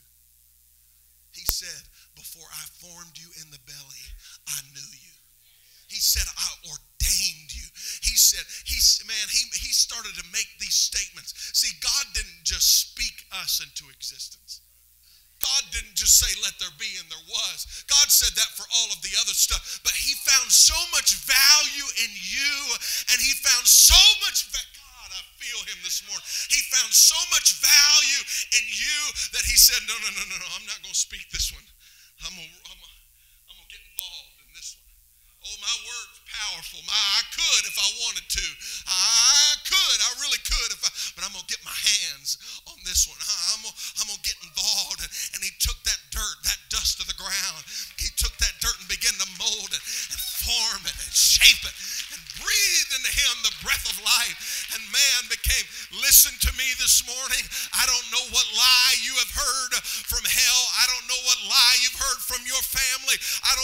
He 1.32 1.48
said, 1.48 1.88
Before 2.12 2.48
I 2.52 2.64
formed 2.84 3.16
you 3.16 3.32
in 3.40 3.48
the 3.48 3.62
belly, 3.64 4.04
I 4.44 4.60
knew 4.76 4.90
you. 4.92 5.16
He 5.92 6.00
said, 6.00 6.24
I 6.24 6.48
ordained 6.72 7.52
you. 7.52 7.68
He 8.00 8.16
said, 8.16 8.40
he's 8.64 9.04
man, 9.04 9.28
he, 9.28 9.44
he 9.60 9.76
started 9.76 10.16
to 10.16 10.24
make 10.32 10.48
these 10.56 10.74
statements. 10.74 11.36
See, 11.52 11.76
God 11.84 12.08
didn't 12.16 12.48
just 12.48 12.88
speak 12.88 13.28
us 13.36 13.60
into 13.60 13.92
existence. 13.92 14.64
God 15.42 15.62
didn't 15.74 15.98
just 15.98 16.22
say, 16.22 16.30
let 16.40 16.54
there 16.62 16.72
be, 16.78 16.88
and 17.02 17.06
there 17.10 17.26
was. 17.28 17.84
God 17.90 18.08
said 18.08 18.30
that 18.38 18.50
for 18.54 18.62
all 18.62 18.88
of 18.94 19.02
the 19.02 19.10
other 19.20 19.34
stuff. 19.34 19.82
But 19.82 19.92
He 19.92 20.14
found 20.22 20.48
so 20.48 20.78
much 20.94 21.18
value 21.26 21.88
in 22.06 22.10
you, 22.14 22.54
and 23.10 23.18
He 23.18 23.34
found 23.42 23.66
so 23.66 23.98
much 24.22 24.46
value. 24.54 24.78
God, 24.78 25.10
I 25.10 25.22
feel 25.42 25.58
Him 25.66 25.82
this 25.82 26.06
morning. 26.06 26.22
He 26.46 26.62
found 26.70 26.94
so 26.94 27.18
much 27.34 27.58
value 27.58 28.22
in 28.54 28.64
you 28.70 28.98
that 29.34 29.42
He 29.42 29.58
said, 29.58 29.82
no, 29.90 29.98
no, 29.98 30.08
no, 30.14 30.22
no, 30.30 30.36
no, 30.38 30.48
I'm 30.54 30.66
not 30.70 30.78
going 30.78 30.94
to 30.94 31.04
speak 31.10 31.26
this 31.34 31.50
one. 31.50 31.66
I'm 32.22 32.38
going 32.38 32.46
to 32.46 32.62
I'm 32.70 32.78
I'm 32.78 33.58
gonna 33.58 33.66
get 33.66 33.82
involved 33.82 34.38
in 34.46 34.48
this 34.54 34.78
one. 34.78 34.94
Oh, 35.42 35.56
my 35.58 35.74
word's 35.82 36.21
powerful. 36.32 36.80
My, 36.88 36.96
I 36.96 37.22
could 37.32 37.62
if 37.68 37.76
I 37.76 37.88
wanted 38.02 38.26
to. 38.26 38.46
I 38.88 39.56
could. 39.68 39.98
I 40.00 40.10
really 40.24 40.40
could. 40.42 40.70
If 40.72 40.82
I, 40.82 40.90
but 41.14 41.22
I'm 41.28 41.32
going 41.36 41.44
to 41.44 41.52
get 41.52 41.60
my 41.62 41.76
hands 41.76 42.40
on 42.66 42.78
this 42.88 43.04
one. 43.04 43.20
I'm 43.20 43.62
going 43.62 43.76
I'm 44.00 44.08
to 44.08 44.18
get 44.24 44.36
involved. 44.42 45.04
And, 45.04 45.12
and 45.36 45.40
he 45.44 45.52
took 45.60 45.78
that 45.84 46.00
dirt, 46.10 46.36
that 46.48 46.60
dust 46.72 46.98
of 46.98 47.06
the 47.06 47.18
ground. 47.20 47.62
He 48.00 48.10
took 48.18 48.34
that 48.42 48.56
dirt 48.58 48.74
and 48.80 48.88
began 48.88 49.14
to 49.20 49.28
mold 49.38 49.70
it 49.70 49.82
and 50.10 50.20
form 50.42 50.82
it 50.88 50.96
and 50.96 51.12
shape 51.14 51.62
it 51.62 51.76
and 52.10 52.20
breathe 52.42 52.90
into 52.98 53.12
him 53.12 53.34
the 53.46 53.54
breath 53.62 53.86
of 53.86 53.96
life. 54.02 54.66
And 54.74 54.82
man 54.90 55.20
became, 55.30 55.66
listen 56.02 56.34
to 56.42 56.50
me 56.58 56.66
this 56.82 57.06
morning. 57.06 57.44
I 57.76 57.86
don't 57.86 58.08
know 58.10 58.24
what 58.34 58.46
lie 58.58 58.96
you 59.04 59.14
have 59.22 59.32
heard 59.32 59.72
from 60.10 60.26
hell. 60.26 60.62
I 60.82 60.84
don't 60.90 61.06
know 61.06 61.20
what 61.28 61.38
lie 61.46 61.76
you've 61.84 62.00
heard 62.00 62.20
from 62.24 62.42
your 62.48 62.60
family. 62.66 63.14
I 63.46 63.54
don't 63.54 63.61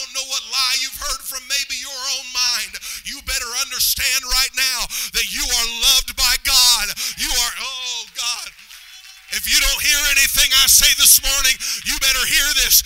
I 10.68 10.84
say 10.84 10.92
this 11.00 11.16
morning, 11.24 11.56
you 11.88 11.96
better 11.96 12.20
hear 12.28 12.44
this. 12.60 12.84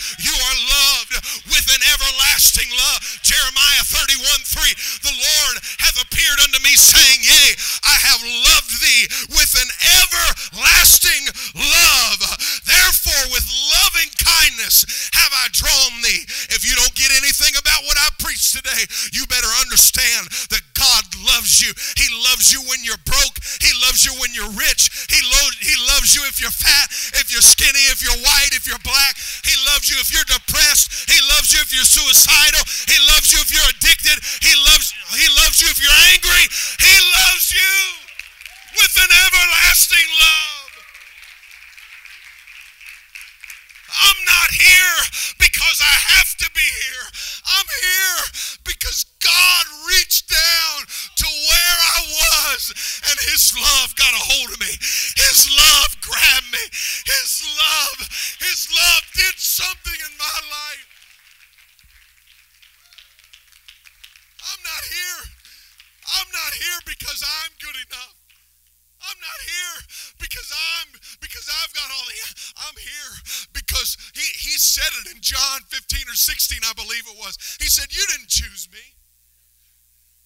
Said, 77.83 77.91
You 77.91 78.07
didn't 78.15 78.31
choose 78.31 78.71
me. 78.71 78.85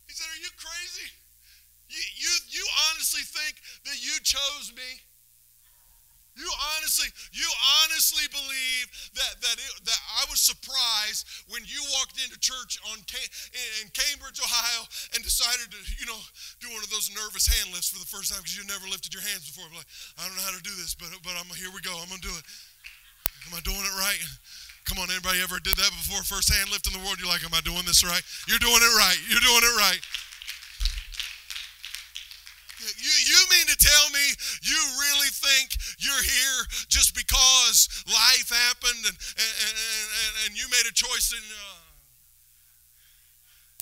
He 0.04 0.12
said, 0.12 0.28
Are 0.28 0.42
you 0.44 0.52
crazy? 0.60 1.08
You, 1.88 2.02
you, 2.20 2.32
you 2.60 2.64
honestly 2.90 3.25
think 3.25 3.56
that 3.88 3.96
you 3.96 4.12
chose 4.20 4.76
me? 4.76 5.00
You 6.36 6.52
honestly, 6.76 7.08
you 7.32 7.48
honestly 7.80 8.28
believe 8.28 8.84
that 9.16 9.40
that 9.40 9.56
it, 9.56 9.72
that 9.88 10.00
I 10.20 10.28
was 10.28 10.36
surprised 10.36 11.25
when 11.48 11.64
you 11.64 11.80
walked 11.96 12.20
into 12.20 12.36
church 12.44 12.76
on 12.92 13.00
in 13.00 13.88
Cambridge, 13.96 14.36
Ohio, 14.36 14.84
and 15.16 15.25
decided 15.25 15.72
to, 15.72 15.80
you 15.96 16.04
know, 16.04 16.20
do 16.60 16.68
one 16.68 16.84
of 16.84 16.92
those 16.92 17.08
nervous 17.16 17.48
hand 17.48 17.72
lifts 17.72 17.88
for 17.88 18.04
the 18.04 18.10
first 18.12 18.28
time 18.28 18.44
because 18.44 18.52
you 18.52 18.68
never 18.68 18.84
lifted 18.84 19.16
your 19.16 19.25
hands 19.25 19.48
before. 19.48 19.64
I'm 19.64 19.80
like, 19.80 19.88
I 20.20 20.28
don't 20.28 20.36
know 20.36 20.44
how 20.44 20.52
to 20.52 20.60
do 20.60 20.76
this, 20.76 20.92
but 20.92 21.08
but 21.25 21.32
I'm 21.40 21.48
here 21.56 21.72
we 21.72 21.80
go. 21.80 21.96
I'm 21.96 22.12
gonna 22.12 22.20
do 22.20 22.36
it. 22.36 22.44
Am 23.48 23.56
I 23.56 23.64
doing 23.64 23.80
it 23.80 23.96
right? 23.96 24.20
Come 24.87 25.02
on, 25.02 25.11
anybody 25.11 25.43
ever 25.43 25.59
did 25.59 25.75
that 25.76 25.90
before? 25.99 26.23
First 26.23 26.47
hand 26.47 26.71
lift 26.71 26.87
in 26.87 26.95
the 26.95 27.02
world. 27.02 27.19
You're 27.19 27.28
like, 27.28 27.43
am 27.43 27.50
I 27.52 27.61
doing 27.66 27.83
this 27.83 28.07
right? 28.07 28.23
You're 28.47 28.62
doing 28.62 28.78
it 28.78 28.95
right. 28.95 29.19
You're 29.26 29.43
doing 29.43 29.66
it 29.66 29.75
right. 29.76 29.99
You, 32.78 33.14
you 33.26 33.40
mean 33.50 33.66
to 33.66 33.76
tell 33.83 34.07
me 34.14 34.23
you 34.62 34.78
really 34.78 35.33
think 35.35 35.75
you're 35.99 36.23
here 36.23 36.61
just 36.87 37.19
because 37.19 37.90
life 38.07 38.47
happened 38.47 39.02
and, 39.11 39.16
and, 39.19 39.75
and, 39.75 40.33
and 40.47 40.50
you 40.55 40.71
made 40.71 40.87
a 40.87 40.95
choice 40.95 41.35
and. 41.35 41.43
Uh, 41.43 41.83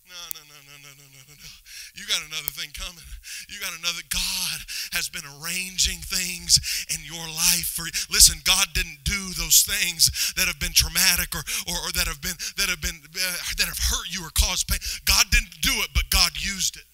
no, 0.08 0.20
no, 0.34 0.40
no, 0.40 0.56
no, 0.56 0.74
no, 0.88 0.92
no, 0.94 1.04
no, 1.04 1.34
no. 1.36 1.50
You 1.94 2.02
got 2.10 2.26
another 2.26 2.50
thing 2.50 2.74
coming. 2.74 3.06
You 3.46 3.62
got 3.62 3.70
another. 3.78 4.02
God 4.10 4.58
has 4.98 5.06
been 5.06 5.22
arranging 5.38 6.02
things 6.02 6.58
in 6.90 6.98
your 7.06 7.22
life 7.30 7.70
for. 7.70 7.86
You. 7.86 7.94
Listen, 8.10 8.42
God 8.42 8.66
didn't 8.74 9.06
do 9.06 9.30
those 9.38 9.62
things 9.62 10.10
that 10.34 10.50
have 10.50 10.58
been 10.58 10.74
traumatic 10.74 11.30
or, 11.38 11.46
or, 11.70 11.78
or 11.86 11.90
that 11.94 12.10
have 12.10 12.18
been 12.18 12.34
that 12.58 12.66
have 12.66 12.82
been 12.82 12.98
uh, 12.98 13.38
that 13.62 13.70
have 13.70 13.78
hurt 13.78 14.10
you 14.10 14.26
or 14.26 14.34
caused 14.34 14.66
pain. 14.66 14.82
God 15.06 15.30
didn't 15.30 15.54
do 15.62 15.70
it, 15.86 15.94
but 15.94 16.02
God 16.10 16.34
used 16.34 16.74
it. 16.74 16.86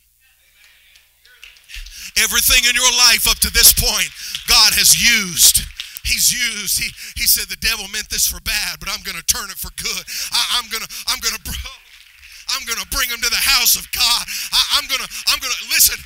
Everything 2.21 2.69
in 2.69 2.77
your 2.77 2.93
life 3.09 3.25
up 3.25 3.41
to 3.41 3.51
this 3.57 3.73
point, 3.73 4.13
God 4.49 4.77
has 4.77 5.01
used. 5.01 5.65
He's 6.05 6.33
used. 6.33 6.77
He, 6.77 6.91
he 7.17 7.27
said 7.27 7.49
the 7.49 7.61
devil 7.61 7.87
meant 7.89 8.09
this 8.11 8.27
for 8.27 8.41
bad, 8.41 8.81
but 8.81 8.89
I'm 8.89 9.01
going 9.05 9.17
to 9.17 9.25
turn 9.25 9.49
it 9.49 9.57
for 9.57 9.71
good. 9.77 10.03
I, 10.33 10.59
I'm 10.59 10.69
going 10.69 10.83
to, 10.83 10.91
I'm 11.07 11.21
going 11.21 11.37
to, 11.37 11.43
I'm 12.57 12.67
going 12.67 12.81
to 12.81 12.89
bring 12.91 13.09
him 13.09 13.21
to 13.21 13.31
the 13.31 13.45
house 13.45 13.77
of 13.77 13.87
God. 13.93 14.23
I, 14.53 14.81
I'm 14.81 14.87
going 14.89 15.01
to, 15.01 15.11
I'm 15.29 15.39
going 15.39 15.53
to, 15.53 15.63
listen, 15.71 15.99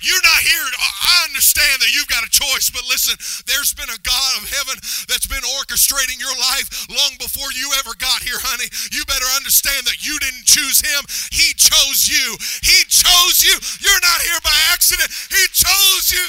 you're 0.00 0.24
not 0.24 0.40
here. 0.40 0.64
I 0.80 1.28
understand 1.28 1.84
that 1.84 1.92
you've 1.92 2.08
got 2.08 2.24
a 2.24 2.32
choice, 2.32 2.72
but 2.72 2.88
listen, 2.88 3.20
there's 3.44 3.76
been 3.76 3.92
a 3.92 4.00
God 4.00 4.32
of 4.40 4.48
heaven 4.48 4.80
that's 5.04 5.28
been 5.28 5.44
orchestrating 5.60 6.16
your 6.16 6.32
life 6.40 6.88
long 6.88 7.20
before 7.20 7.52
you 7.52 7.68
ever 7.76 7.92
got 8.00 8.24
here, 8.24 8.40
honey. 8.40 8.68
You 8.96 9.04
better 9.04 9.28
understand 9.36 9.84
that 9.84 10.00
you 10.00 10.16
didn't 10.16 10.48
choose 10.48 10.80
him, 10.80 11.04
he 11.32 11.52
chose 11.52 12.08
you. 12.08 12.32
He 12.64 12.80
chose 12.88 13.44
you. 13.44 13.52
You're 13.84 14.00
not 14.00 14.24
here 14.24 14.40
by 14.40 14.56
accident, 14.72 15.12
he 15.28 15.44
chose 15.52 16.08
you. 16.08 16.28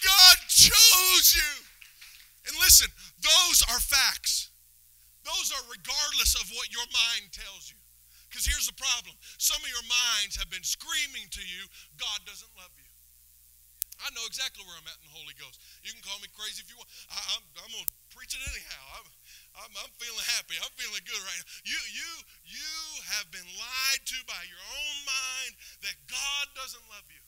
God 0.00 0.36
chose 0.48 1.36
you. 1.36 1.52
And 2.48 2.56
listen, 2.64 2.88
those 3.20 3.60
are 3.68 3.80
facts. 3.80 4.48
Those 5.26 5.50
are 5.50 5.64
regardless 5.66 6.38
of 6.38 6.46
what 6.54 6.70
your 6.70 6.86
mind 6.94 7.34
tells 7.34 7.66
you. 7.66 7.78
Because 8.30 8.46
here's 8.46 8.70
the 8.70 8.78
problem 8.78 9.18
some 9.42 9.58
of 9.58 9.70
your 9.70 9.86
minds 9.90 10.38
have 10.38 10.50
been 10.50 10.62
screaming 10.62 11.26
to 11.34 11.42
you, 11.42 11.66
God 11.98 12.22
doesn't 12.22 12.50
love 12.54 12.70
you. 12.78 12.86
I 14.04 14.12
know 14.12 14.22
exactly 14.28 14.60
where 14.68 14.76
I'm 14.76 14.84
at 14.86 15.00
in 15.00 15.08
the 15.08 15.16
Holy 15.16 15.32
Ghost. 15.40 15.56
You 15.80 15.88
can 15.88 16.04
call 16.04 16.20
me 16.20 16.28
crazy 16.36 16.60
if 16.60 16.68
you 16.68 16.76
want. 16.76 16.90
I, 17.08 17.16
am 17.40 17.42
going 17.56 17.88
to 17.88 17.96
preach 18.12 18.36
it 18.36 18.44
anyhow. 18.44 18.82
I'm, 19.00 19.08
I'm, 19.56 19.72
I'm, 19.72 19.92
feeling 19.96 20.26
happy. 20.36 20.60
I'm 20.60 20.74
feeling 20.76 21.00
good 21.08 21.16
right 21.16 21.38
now. 21.40 21.48
You, 21.64 21.80
you, 21.96 22.10
you 22.44 22.76
have 23.16 23.24
been 23.32 23.48
lied 23.56 24.02
to 24.04 24.18
by 24.28 24.42
your 24.44 24.60
own 24.60 24.96
mind 25.08 25.52
that 25.80 25.96
God 26.12 26.44
doesn't 26.52 26.84
love 26.92 27.08
you. 27.08 27.24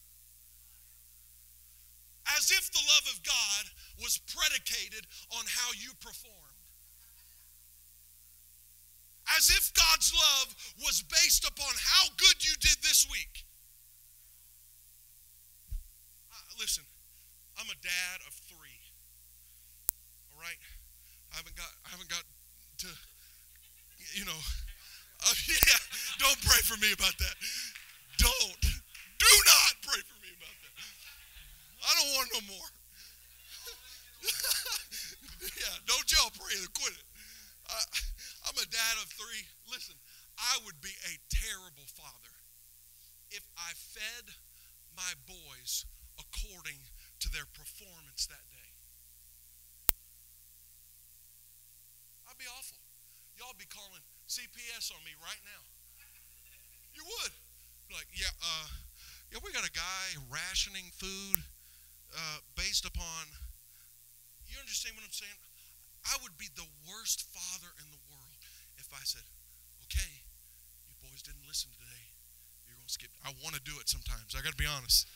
As 2.37 2.53
if 2.53 2.69
the 2.69 2.85
love 2.85 3.07
of 3.17 3.25
God 3.25 3.63
was 4.05 4.21
predicated 4.29 5.09
on 5.33 5.49
how 5.49 5.73
you 5.73 5.97
perform 6.05 6.48
as 9.37 9.51
if 9.51 9.73
God's 9.75 10.13
love 10.15 10.55
was 10.81 11.03
based 11.03 11.45
upon 11.45 11.73
how 11.77 12.09
good 12.17 12.45
you 12.45 12.55
did 12.61 12.79
this 12.83 13.07
week. 13.11 13.45
Uh, 16.33 16.37
listen, 16.61 16.85
I'm 17.59 17.67
a 17.67 17.79
dad 17.83 18.19
of 18.27 18.33
three. 18.49 18.81
All 20.33 20.41
right, 20.41 20.61
I 21.33 21.37
haven't 21.37 21.57
got 21.57 21.71
I 21.85 21.91
haven't 21.91 22.09
got 22.09 22.25
to 22.85 22.89
you 24.15 24.25
know. 24.25 24.39
Uh, 25.19 25.35
yeah, 25.51 25.83
don't 26.23 26.39
pray 26.47 26.63
for 26.63 26.79
me 26.79 26.95
about 26.95 27.11
that. 27.19 27.35
Don't. 28.23 28.63
Do 29.19 29.33
not 29.51 29.75
pray 29.83 29.99
for 29.99 30.15
me 30.23 30.31
about 30.31 30.55
that. 30.63 30.75
I 31.83 31.91
don't 31.99 32.11
want 32.15 32.29
no 32.39 32.41
more. 32.47 32.69
yeah, 35.59 35.75
don't 35.91 36.07
y'all 36.07 36.31
pray 36.39 36.55
and 36.63 36.71
quit 36.71 36.95
it. 36.95 37.03
Uh, 37.67 37.83
I'm 38.49 38.57
a 38.57 38.65
dad 38.65 38.97
of 39.05 39.13
three. 39.13 39.45
Listen, 39.69 39.93
I 40.41 40.57
would 40.65 40.81
be 40.81 40.97
a 41.05 41.15
terrible 41.29 41.85
father 41.93 42.33
if 43.29 43.45
I 43.61 43.77
fed 43.77 44.33
my 44.97 45.13
boys 45.29 45.85
according 46.17 46.81
to 47.21 47.29
their 47.29 47.45
performance 47.53 48.25
that 48.33 48.41
day. 48.49 48.73
I'd 52.25 52.41
be 52.41 52.49
awful. 52.49 52.81
Y'all 53.37 53.53
be 53.61 53.69
calling 53.69 54.01
CPS 54.25 54.97
on 54.97 55.05
me 55.05 55.13
right 55.21 55.45
now. 55.45 55.63
You 56.97 57.05
would. 57.05 57.35
Like, 57.93 58.09
yeah, 58.17 58.33
uh, 58.41 58.69
yeah, 59.29 59.45
we 59.45 59.53
got 59.53 59.69
a 59.69 59.77
guy 59.77 60.05
rationing 60.33 60.89
food 60.97 61.37
uh, 62.17 62.41
based 62.57 62.89
upon. 62.89 63.29
You 64.49 64.57
understand 64.57 64.97
what 64.97 65.05
I'm 65.05 65.13
saying? 65.13 65.37
I 66.09 66.17
would 66.25 66.37
be 66.41 66.49
the 66.57 66.67
worst 66.89 67.29
father 67.29 67.69
in 67.77 67.87
the 67.93 68.01
world 68.09 68.38
if 68.79 68.89
I 68.95 69.03
said, 69.03 69.27
okay, 69.87 70.13
you 70.87 70.95
boys 71.03 71.21
didn't 71.21 71.45
listen 71.45 71.69
today, 71.75 72.03
you're 72.65 72.79
going 72.79 72.87
to 72.87 72.95
skip. 72.95 73.11
I 73.27 73.35
want 73.43 73.59
to 73.59 73.63
do 73.67 73.75
it 73.83 73.91
sometimes. 73.91 74.39
I 74.39 74.41
got 74.41 74.55
to 74.55 74.61
be 74.61 74.71
honest. 74.71 75.11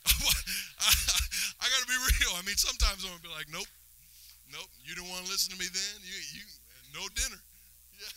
I, 0.06 1.66
got 1.70 1.82
to 1.82 1.90
be 1.90 1.98
real. 1.98 2.32
I 2.38 2.42
mean, 2.46 2.56
sometimes 2.56 3.04
I'm 3.04 3.12
going 3.12 3.22
to 3.22 3.28
be 3.28 3.34
like, 3.34 3.50
nope, 3.50 3.68
nope, 4.48 4.70
you 4.86 4.94
didn't 4.96 5.10
want 5.10 5.26
to 5.26 5.30
listen 5.30 5.52
to 5.52 5.58
me 5.60 5.68
then. 5.68 5.96
You, 6.00 6.16
you, 6.38 6.42
no 6.94 7.04
dinner. 7.12 7.42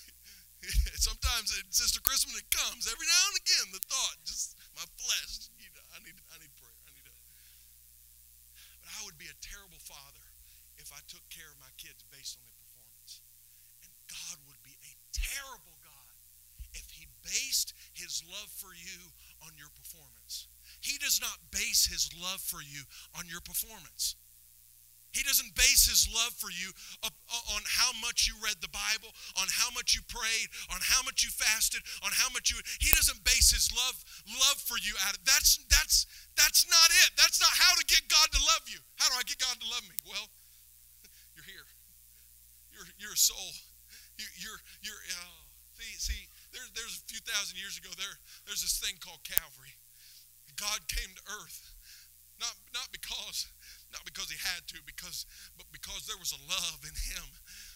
Yeah. 0.63 0.95
sometimes, 0.95 1.51
it, 1.59 1.67
Sister 1.75 1.99
Chrisman, 1.99 2.39
it 2.39 2.47
comes 2.47 2.87
every 2.87 3.03
now 3.03 3.23
and 3.27 3.37
again. 3.43 3.67
The 3.75 3.83
thought, 3.83 4.15
just 4.23 4.55
my 4.79 4.87
flesh. 4.95 5.51
You 5.59 5.67
know, 5.75 5.83
I 5.91 5.99
need, 6.07 6.15
I 6.31 6.39
need 6.39 6.55
prayer. 6.55 6.71
I 6.87 6.95
need 6.95 7.03
help. 7.03 7.19
But 8.79 8.95
I 8.95 9.03
would 9.03 9.19
be 9.19 9.27
a 9.27 9.35
terrible 9.43 9.83
father 9.83 10.23
if 10.79 10.95
I 10.95 11.03
took 11.11 11.27
care 11.27 11.51
of 11.51 11.59
my 11.59 11.67
kids 11.75 12.07
based 12.07 12.39
on 12.39 12.47
their 12.47 12.63
God 14.13 14.37
would 14.45 14.61
be 14.61 14.77
a 14.85 14.93
terrible 15.13 15.77
God 15.79 16.13
if 16.73 16.89
he 16.89 17.07
based 17.23 17.73
his 17.93 18.23
love 18.27 18.49
for 18.49 18.73
you 18.73 19.13
on 19.45 19.53
your 19.55 19.69
performance. 19.77 20.49
He 20.81 20.97
does 20.97 21.21
not 21.21 21.39
base 21.51 21.87
his 21.87 22.11
love 22.19 22.41
for 22.41 22.59
you 22.59 22.83
on 23.15 23.29
your 23.31 23.39
performance. 23.39 24.19
He 25.13 25.21
doesn't 25.21 25.53
base 25.53 25.85
his 25.85 26.09
love 26.09 26.33
for 26.33 26.49
you 26.49 26.73
uh, 27.05 27.13
on 27.53 27.61
how 27.69 27.93
much 28.01 28.25
you 28.25 28.33
read 28.41 28.57
the 28.65 28.73
Bible, 28.73 29.13
on 29.37 29.45
how 29.45 29.69
much 29.69 29.93
you 29.93 30.01
prayed, 30.09 30.49
on 30.73 30.81
how 30.81 31.05
much 31.05 31.21
you 31.21 31.29
fasted, 31.29 31.85
on 32.01 32.09
how 32.17 32.33
much 32.33 32.49
you 32.49 32.57
He 32.81 32.89
doesn't 32.97 33.21
base 33.21 33.53
his 33.53 33.69
love 33.69 33.93
love 34.25 34.57
for 34.57 34.81
you 34.81 34.97
out 35.05 35.13
of 35.13 35.21
that's 35.21 35.61
that's 35.69 36.09
that's 36.33 36.65
not 36.65 36.89
it. 37.05 37.13
That's 37.13 37.37
not 37.37 37.53
how 37.53 37.77
to 37.77 37.85
get 37.85 38.09
God 38.09 38.25
to 38.33 38.41
love 38.41 38.65
you. 38.65 38.81
How 38.97 39.13
do 39.13 39.21
I 39.21 39.23
get 39.29 39.37
God 39.37 39.53
to 39.53 39.67
love 39.69 39.85
me? 39.85 39.95
Well, 40.09 40.25
you're 41.37 41.45
here. 41.45 41.69
You're 42.73 42.89
you're 42.97 43.13
a 43.13 43.21
soul 43.29 43.53
you, 44.17 44.27
you're, 44.37 44.61
you're, 44.81 45.01
oh, 45.19 45.43
see, 45.77 45.93
see 45.97 46.21
there, 46.53 46.65
there's 46.77 47.01
a 47.01 47.05
few 47.09 47.21
thousand 47.25 47.57
years 47.57 47.77
ago, 47.77 47.89
there, 47.97 48.17
there's 48.45 48.61
this 48.61 48.77
thing 48.77 48.97
called 49.01 49.21
Calvary. 49.25 49.73
God 50.53 50.85
came 50.85 51.09
to 51.17 51.23
earth, 51.41 51.73
not, 52.37 52.53
not 52.77 52.93
because, 52.93 53.49
not 53.89 54.05
because 54.05 54.29
he 54.29 54.37
had 54.37 54.61
to, 54.69 54.77
because, 54.85 55.25
but 55.57 55.65
because 55.73 56.05
there 56.05 56.19
was 56.21 56.29
a 56.29 56.41
love 56.45 56.85
in 56.85 56.93
him 56.93 57.25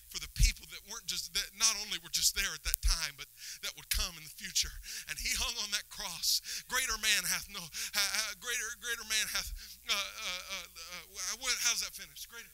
for 0.08 0.23
the 0.23 0.32
people 0.39 0.63
that 0.71 0.80
weren't 0.88 1.06
just 1.08 1.36
that 1.36 1.52
not 1.60 1.76
only 1.84 2.00
were 2.00 2.12
just 2.12 2.32
there 2.32 2.56
at 2.56 2.63
that 2.63 2.80
time 2.80 3.12
but 3.19 3.28
that 3.63 3.76
would 3.76 3.88
come 3.91 4.15
in 4.15 4.23
the 4.23 4.38
future. 4.39 4.71
And 5.12 5.19
he 5.19 5.36
hung 5.36 5.52
on 5.60 5.69
that 5.76 5.88
cross. 5.91 6.39
Greater 6.71 6.95
man 7.04 7.28
hath 7.28 7.47
no 7.52 7.60
greater 8.39 8.67
greater 8.80 9.04
man 9.12 9.28
hath 9.36 9.52
uh, 9.84 9.93
uh, 9.93 10.43
uh, 10.63 11.36
uh 11.36 11.60
how's 11.67 11.84
that 11.84 11.91
finish 11.91 12.23
greater 12.26 12.52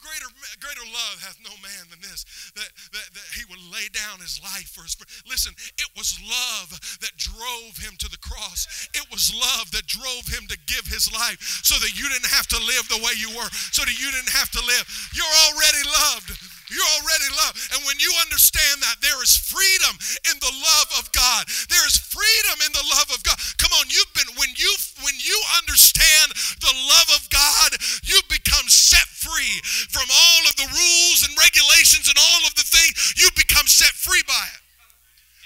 greater, 0.00 0.30
greater 0.60 0.86
love 0.90 1.16
hath 1.20 1.38
no 1.44 1.52
man 1.60 1.84
than 1.92 2.00
this, 2.00 2.24
that, 2.56 2.70
that, 2.92 3.06
that 3.12 3.28
he 3.36 3.44
would 3.48 3.60
lay 3.70 3.86
down 3.92 4.20
his 4.20 4.40
life 4.42 4.72
for 4.72 4.82
his 4.82 4.96
friend. 4.96 5.08
Listen, 5.28 5.52
it 5.76 5.90
was 5.96 6.16
love 6.24 6.74
that 7.00 7.14
drove 7.16 7.76
him 7.78 7.94
to 8.00 8.08
the 8.08 8.20
cross. 8.20 8.88
It 8.96 9.04
was 9.12 9.32
love 9.32 9.70
that 9.72 9.86
drove 9.86 10.26
him 10.28 10.48
to 10.48 10.56
give 10.66 10.88
his 10.88 11.08
life 11.12 11.40
so 11.62 11.76
that 11.80 11.96
you 11.96 12.08
didn't 12.08 12.32
have 12.32 12.48
to 12.52 12.58
live 12.58 12.88
the 12.88 13.00
way 13.04 13.12
you 13.16 13.30
were, 13.36 13.50
so 13.72 13.84
that 13.84 13.96
you 13.96 14.08
didn't 14.10 14.34
have 14.34 14.50
to 14.56 14.62
live. 14.64 14.84
You're 15.12 15.36
already 15.52 15.84
loved. 15.86 16.32
You're 16.70 16.92
already 17.02 17.30
loved. 17.34 17.58
And 17.74 17.82
when 17.82 17.98
you 17.98 18.14
understand 18.22 18.78
that, 18.86 19.02
there 19.02 19.18
is 19.26 19.34
freedom 19.34 19.98
in 20.30 20.38
the 20.38 20.54
love 20.54 20.90
of 21.02 21.10
God. 21.10 21.50
There 21.66 21.82
is 21.82 21.98
freedom 21.98 22.62
in 22.62 22.70
the 22.70 22.86
love 22.94 23.10
of 23.10 23.20
God. 23.26 23.34
Come 23.58 23.74
on, 23.82 23.90
you've 23.90 24.14
been 24.14 24.30
when 24.38 24.54
you 24.54 24.70
when 25.02 25.18
you 25.18 25.34
understand 25.58 26.30
the 26.62 26.74
love 26.86 27.10
of 27.18 27.26
God, 27.34 27.74
you 28.06 28.22
become 28.30 28.70
set 28.70 29.09
free 29.30 29.62
from 29.94 30.10
all 30.10 30.42
of 30.50 30.54
the 30.58 30.66
rules 30.66 31.22
and 31.22 31.32
regulations 31.38 32.10
and 32.10 32.18
all 32.18 32.42
of 32.46 32.54
the 32.58 32.66
things. 32.66 33.14
You 33.14 33.30
become 33.38 33.70
set 33.70 33.94
free 33.94 34.22
by 34.26 34.46
it. 34.50 34.62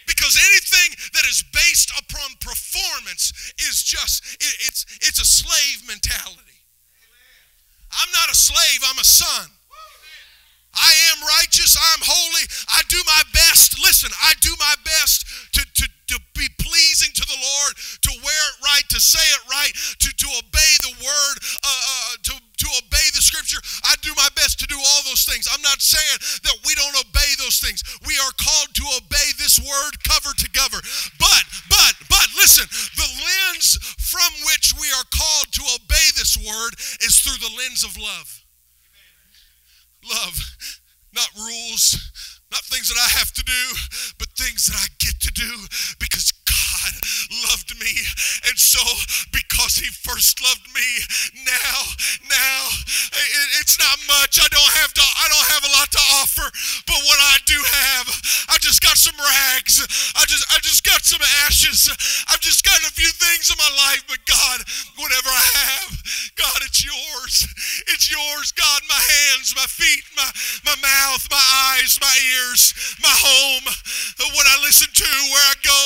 Because 0.06 0.36
anything 0.36 0.96
that 1.14 1.24
is 1.28 1.44
based 1.52 1.92
upon 1.96 2.36
performance 2.40 3.32
is 3.56 3.82
just 3.82 4.24
it, 4.36 4.54
it's 4.68 4.84
it's 5.00 5.20
a 5.20 5.24
slave 5.24 5.88
mentality. 5.88 6.60
I'm 7.90 8.10
not 8.12 8.28
a 8.30 8.36
slave, 8.36 8.84
I'm 8.84 8.98
a 8.98 9.04
son. 9.04 9.48
I 10.74 10.90
am 11.14 11.22
righteous. 11.38 11.78
I'm 11.78 12.02
holy. 12.02 12.44
I 12.68 12.82
do 12.88 12.98
my 13.06 13.22
best. 13.32 13.78
Listen, 13.78 14.10
I 14.22 14.34
do 14.40 14.50
my 14.58 14.74
best 14.84 15.26
to, 15.54 15.62
to, 15.62 15.86
to 15.86 16.16
be 16.34 16.48
pleasing 16.58 17.14
to 17.14 17.24
the 17.26 17.38
Lord, 17.38 17.72
to 18.02 18.10
wear 18.22 18.44
it 18.50 18.56
right, 18.64 18.82
to 18.90 19.00
say 19.00 19.22
it 19.22 19.42
right, 19.46 19.70
to, 19.70 20.08
to 20.10 20.26
obey 20.42 20.72
the 20.82 20.94
word, 20.98 21.36
uh, 21.62 21.68
uh, 21.70 22.12
to, 22.22 22.32
to 22.64 22.70
obey 22.80 23.06
the 23.12 23.20
scripture. 23.20 23.60
I 23.84 23.94
do 24.00 24.16
my 24.16 24.28
best 24.32 24.58
to 24.64 24.66
do 24.66 24.80
all 24.80 25.02
those 25.04 25.28
things. 25.28 25.44
I'm 25.52 25.60
not 25.60 25.84
saying 25.84 26.18
that 26.48 26.56
we 26.64 26.72
don't 26.74 26.96
obey 26.96 27.36
those 27.36 27.60
things. 27.60 27.84
We 28.08 28.16
are 28.16 28.34
called 28.40 28.72
to 28.80 28.84
obey 29.04 29.28
this 29.36 29.60
word 29.60 30.00
cover 30.00 30.32
to 30.32 30.48
cover. 30.56 30.80
But, 31.20 31.44
but, 31.68 31.94
but, 32.08 32.26
listen, 32.40 32.64
the 32.96 33.10
lens 33.20 33.76
from 34.00 34.32
which 34.48 34.72
we 34.80 34.88
are 34.96 35.08
called 35.12 35.52
to 35.60 35.62
obey 35.76 36.06
this 36.16 36.40
word 36.40 36.72
is 37.04 37.20
through 37.20 37.38
the 37.44 37.52
lens 37.60 37.84
of 37.84 37.96
love 38.00 38.44
love, 40.04 40.36
not 41.14 41.28
rules, 41.36 41.96
not 42.52 42.60
things 42.68 42.88
that 42.88 43.00
I 43.00 43.08
have 43.18 43.32
to 43.32 43.42
do, 43.42 43.62
but 44.18 44.28
things 44.36 44.66
that 44.66 44.76
I 44.76 44.86
get 44.98 45.18
to 45.20 45.32
do 45.32 45.66
because 45.98 46.32
God 46.84 46.92
loved 47.50 47.72
me. 47.80 47.92
And 48.48 48.56
so, 48.58 48.80
because 49.32 49.76
He 49.76 49.88
first 49.88 50.42
loved 50.42 50.66
me, 50.74 50.88
now, 51.44 51.76
now, 52.28 52.60
it's 53.60 53.78
not 53.78 53.98
much. 54.08 54.40
I 54.40 54.48
don't 54.48 54.72
have 54.84 54.92
to, 54.94 55.02
I 55.02 55.26
don't 55.28 55.48
have 55.56 55.64
a 55.64 55.72
lot 55.76 55.88
to 55.92 56.02
offer, 56.20 56.46
but 56.86 56.98
what 57.04 57.20
I 57.20 57.36
do 57.46 57.56
have, 57.56 58.06
I 58.48 58.56
just 58.60 58.82
got 58.82 58.96
some 58.96 59.16
rags. 59.16 59.80
I 60.16 60.24
just, 60.26 60.44
I 60.52 60.58
just 60.60 60.84
got 60.84 61.04
some 61.04 61.22
ashes. 61.46 61.88
I've 62.28 62.40
just 62.40 62.64
got 62.64 62.78
a 62.84 62.92
few 62.92 63.10
things 63.10 63.50
in 63.50 63.56
my 63.58 63.72
life, 63.88 64.04
but 64.08 64.20
God, 64.26 64.60
whatever 64.96 65.28
I 65.28 65.44
have, 65.64 65.90
God, 66.36 66.58
it's 66.64 66.84
yours. 66.84 67.46
It's 68.04 68.12
yours, 68.12 68.52
God. 68.52 68.82
My 68.86 69.00
hands, 69.00 69.54
my 69.56 69.64
feet, 69.64 70.04
my, 70.14 70.28
my 70.66 70.76
mouth, 70.76 71.26
my 71.30 71.40
eyes, 71.72 71.96
my 72.02 72.18
ears, 72.36 72.74
my 73.00 73.08
home, 73.08 73.64
what 74.36 74.46
I 74.46 74.60
listen 74.60 74.92
to, 74.92 75.10
where 75.32 75.48
I 75.48 75.54
go, 75.64 75.80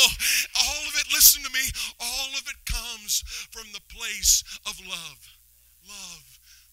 all 0.66 0.82
of 0.88 0.94
it, 0.98 1.06
listen 1.14 1.44
to 1.44 1.50
me, 1.50 1.62
all 2.00 2.30
of 2.34 2.42
it 2.50 2.58
comes 2.66 3.22
from 3.52 3.70
the 3.72 3.82
place 3.94 4.42
of 4.66 4.80
love. 4.82 5.30
Love, 5.86 6.27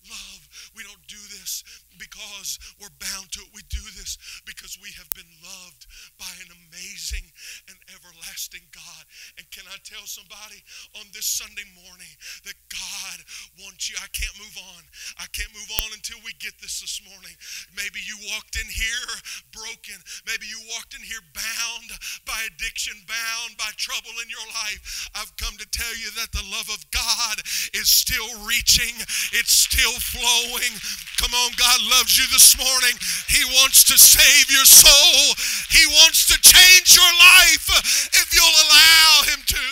love. 0.09 0.71
We 0.75 0.83
don't 0.83 1.01
do 1.07 1.21
this 1.39 1.63
because 1.97 2.59
we're 2.79 2.93
bound 2.99 3.31
to 3.35 3.41
it. 3.41 3.51
We 3.55 3.63
do 3.71 3.81
this 3.95 4.17
because 4.45 4.77
we 4.81 4.91
have 4.99 5.09
been 5.15 5.29
loved 5.41 5.87
by 6.19 6.29
an 6.43 6.51
amazing 6.51 7.25
and 7.71 7.77
everlasting 7.91 8.65
God. 8.71 9.03
And 9.39 9.47
can 9.51 9.65
I 9.71 9.79
tell 9.83 10.03
somebody 10.05 10.59
on 10.99 11.07
this 11.15 11.27
Sunday 11.27 11.65
morning 11.73 12.11
that 12.43 12.57
God 12.67 13.17
wants 13.63 13.87
you? 13.87 13.95
I 13.99 14.11
can't 14.11 14.35
move 14.37 14.55
on. 14.75 14.81
I 15.17 15.27
can't 15.31 15.51
move 15.55 15.71
on 15.85 15.95
until 15.95 16.19
we 16.23 16.35
get 16.37 16.55
this 16.59 16.83
this 16.83 16.99
morning. 17.03 17.35
Maybe 17.75 18.03
you 18.03 18.19
walked 18.35 18.59
in 18.59 18.67
here 18.67 19.09
broken. 19.55 19.97
Maybe 20.27 20.45
you 20.47 20.59
walked 20.75 20.93
in 20.93 21.03
here 21.03 21.23
bound 21.31 21.89
by 22.27 22.37
addiction, 22.51 22.95
bound 23.07 23.55
by 23.57 23.71
trouble 23.79 24.13
in 24.19 24.27
your 24.27 24.47
life. 24.65 25.09
I've 25.15 25.31
come 25.39 25.55
to 25.57 25.67
tell 25.71 25.95
you 25.95 26.11
that 26.19 26.31
the 26.35 26.45
love 26.51 26.67
of 26.69 26.83
God 26.91 27.39
is 27.73 27.87
still 27.87 28.27
reaching, 28.43 28.93
it's 29.31 29.51
still 29.51 29.94
flowing. 29.99 30.73
Come 31.17 31.33
on, 31.33 31.51
God 31.55 31.79
loves 31.97 32.17
you 32.17 32.25
this 32.31 32.57
morning. 32.57 32.95
He 33.29 33.43
wants 33.59 33.83
to 33.85 33.97
save 33.97 34.51
your 34.51 34.65
soul. 34.65 35.35
He 35.71 35.85
wants 35.87 36.27
to 36.27 36.37
change 36.41 36.95
your 36.95 37.13
life 37.19 37.67
if 38.13 38.33
you'll 38.33 38.59
allow 38.67 39.23
Him 39.31 39.41
to. 39.47 39.65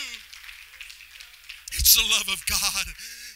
It's 1.74 1.96
the 1.96 2.08
love 2.10 2.30
of 2.32 2.46
God. 2.48 2.86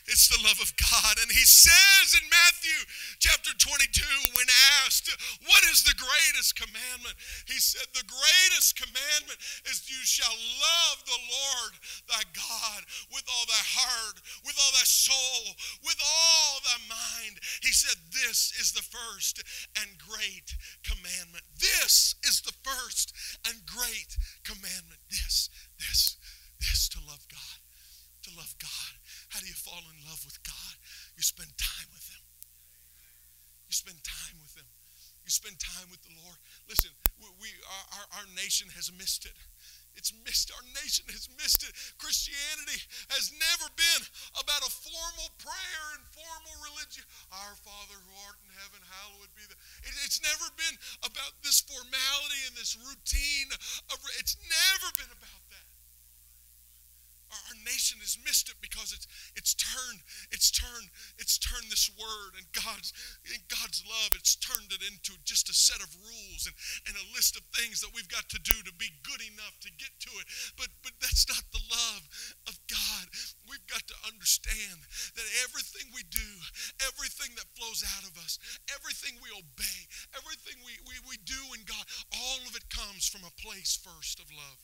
It's 0.07 0.31
the 0.31 0.39
love 0.39 0.63
of 0.63 0.71
God. 0.79 1.19
And 1.19 1.27
he 1.27 1.43
says 1.43 2.15
in 2.15 2.23
Matthew 2.31 2.79
chapter 3.19 3.51
22, 3.51 4.07
when 4.39 4.47
asked, 4.79 5.11
What 5.43 5.67
is 5.67 5.83
the 5.83 5.99
greatest 5.99 6.55
commandment? 6.55 7.19
He 7.43 7.59
said, 7.59 7.83
The 7.91 8.07
greatest 8.07 8.79
commandment 8.79 9.35
is 9.67 9.83
you 9.91 9.99
shall 10.07 10.31
love 10.31 11.03
the 11.03 11.21
Lord 11.27 11.73
thy 12.07 12.23
God 12.31 12.87
with 13.11 13.27
all 13.27 13.45
thy 13.51 13.63
heart, 13.75 14.23
with 14.47 14.55
all 14.55 14.71
thy 14.79 14.87
soul, 14.87 15.43
with 15.83 15.99
all 15.99 16.63
thy 16.63 16.79
mind. 16.87 17.43
He 17.59 17.75
said, 17.75 17.99
This 18.15 18.55
is 18.63 18.71
the 18.71 18.87
first 18.87 19.43
and 19.75 19.91
great 19.99 20.55
commandment. 20.87 21.43
This 21.59 22.15
is 22.23 22.39
the 22.39 22.55
first 22.63 23.11
and 23.43 23.59
great 23.67 24.15
commandment. 24.47 25.03
This, 25.11 25.51
this, 25.75 26.15
this 26.63 26.87
to 26.95 26.99
love 27.03 27.27
God. 27.27 27.59
To 28.23 28.31
love 28.39 28.55
God. 28.55 28.96
How 29.29 29.39
do 29.39 29.47
you 29.47 29.57
fall 29.57 29.83
in 29.91 29.97
love 30.07 30.23
with 30.23 30.39
God? 30.43 30.73
You 31.15 31.23
spend 31.23 31.51
time 31.59 31.89
with 31.91 32.07
Him. 32.07 32.23
You 33.67 33.75
spend 33.75 33.99
time 34.03 34.39
with 34.39 34.55
Him. 34.55 34.67
You 35.27 35.31
spend 35.35 35.59
time 35.59 35.91
with 35.91 35.99
the 36.07 36.15
Lord. 36.23 36.39
Listen, 36.71 36.87
we, 37.19 37.27
we 37.43 37.49
our, 37.67 38.07
our 38.23 38.27
nation 38.39 38.71
has 38.79 38.87
missed 38.95 39.27
it. 39.27 39.35
It's 39.97 40.15
missed. 40.23 40.53
Our 40.55 40.63
nation 40.79 41.03
has 41.11 41.27
missed 41.35 41.67
it. 41.67 41.75
Christianity 41.99 42.79
has 43.11 43.35
never 43.35 43.67
been 43.75 44.01
about 44.39 44.63
a 44.63 44.71
formal 44.71 45.27
prayer 45.41 45.85
and 45.99 46.05
formal 46.15 46.55
religion. 46.63 47.03
Our 47.33 47.59
Father 47.59 47.99
who 47.99 48.13
art 48.23 48.39
in 48.45 48.55
heaven, 48.55 48.79
hallowed 48.87 49.33
be 49.35 49.43
the. 49.51 49.59
It, 49.83 49.99
it's 50.07 50.23
never 50.23 50.47
been 50.55 50.79
about 51.03 51.35
this 51.43 51.59
formality 51.59 52.41
and 52.47 52.55
this 52.55 52.79
routine. 52.79 53.51
Of, 53.91 53.99
it's 54.21 54.39
never 54.47 54.87
been 54.95 55.11
about 55.11 55.43
our, 57.31 57.55
nation 57.67 57.99
has 57.99 58.15
missed 58.23 58.47
it 58.47 58.55
because 58.63 58.95
it's 58.95 59.03
it's 59.35 59.51
turned 59.51 59.99
it's 60.31 60.47
turned 60.47 60.87
it's 61.19 61.35
turned 61.35 61.67
this 61.67 61.91
word 61.99 62.31
and 62.39 62.47
God's 62.55 62.95
in 63.27 63.43
God's 63.51 63.83
love 63.83 64.15
it's 64.15 64.39
turned 64.39 64.71
it 64.71 64.79
into 64.87 65.19
just 65.27 65.51
a 65.51 65.55
set 65.55 65.83
of 65.83 65.91
rules 65.99 66.47
and, 66.47 66.55
and 66.87 66.95
a 66.95 67.11
list 67.11 67.35
of 67.35 67.43
things 67.51 67.83
that 67.83 67.91
we've 67.91 68.07
got 68.07 68.31
to 68.31 68.39
do 68.39 68.55
to 68.63 68.71
be 68.79 68.87
good 69.03 69.19
enough 69.19 69.59
to 69.67 69.69
get 69.75 69.91
to 70.07 70.11
it. 70.15 70.27
But 70.55 70.71
but 70.79 70.95
that's 71.03 71.27
not 71.27 71.43
the 71.51 71.63
love 71.67 72.03
of 72.47 72.55
God. 72.71 73.05
We've 73.51 73.67
got 73.67 73.83
to 73.91 73.97
understand 74.07 74.79
that 75.15 75.27
everything 75.43 75.91
we 75.91 76.07
do, 76.07 76.31
everything 76.87 77.35
that 77.35 77.51
flows 77.55 77.83
out 77.83 78.07
of 78.07 78.15
us, 78.23 78.39
everything 78.71 79.19
we 79.19 79.31
obey, 79.35 79.79
everything 80.15 80.59
we, 80.63 80.79
we, 80.87 80.95
we 81.03 81.17
do 81.27 81.39
in 81.55 81.63
God, 81.67 81.83
all 82.15 82.41
of 82.47 82.55
it 82.55 82.67
comes 82.71 83.07
from 83.07 83.27
a 83.27 83.33
place 83.41 83.75
first 83.75 84.19
of 84.19 84.31
love. 84.31 84.59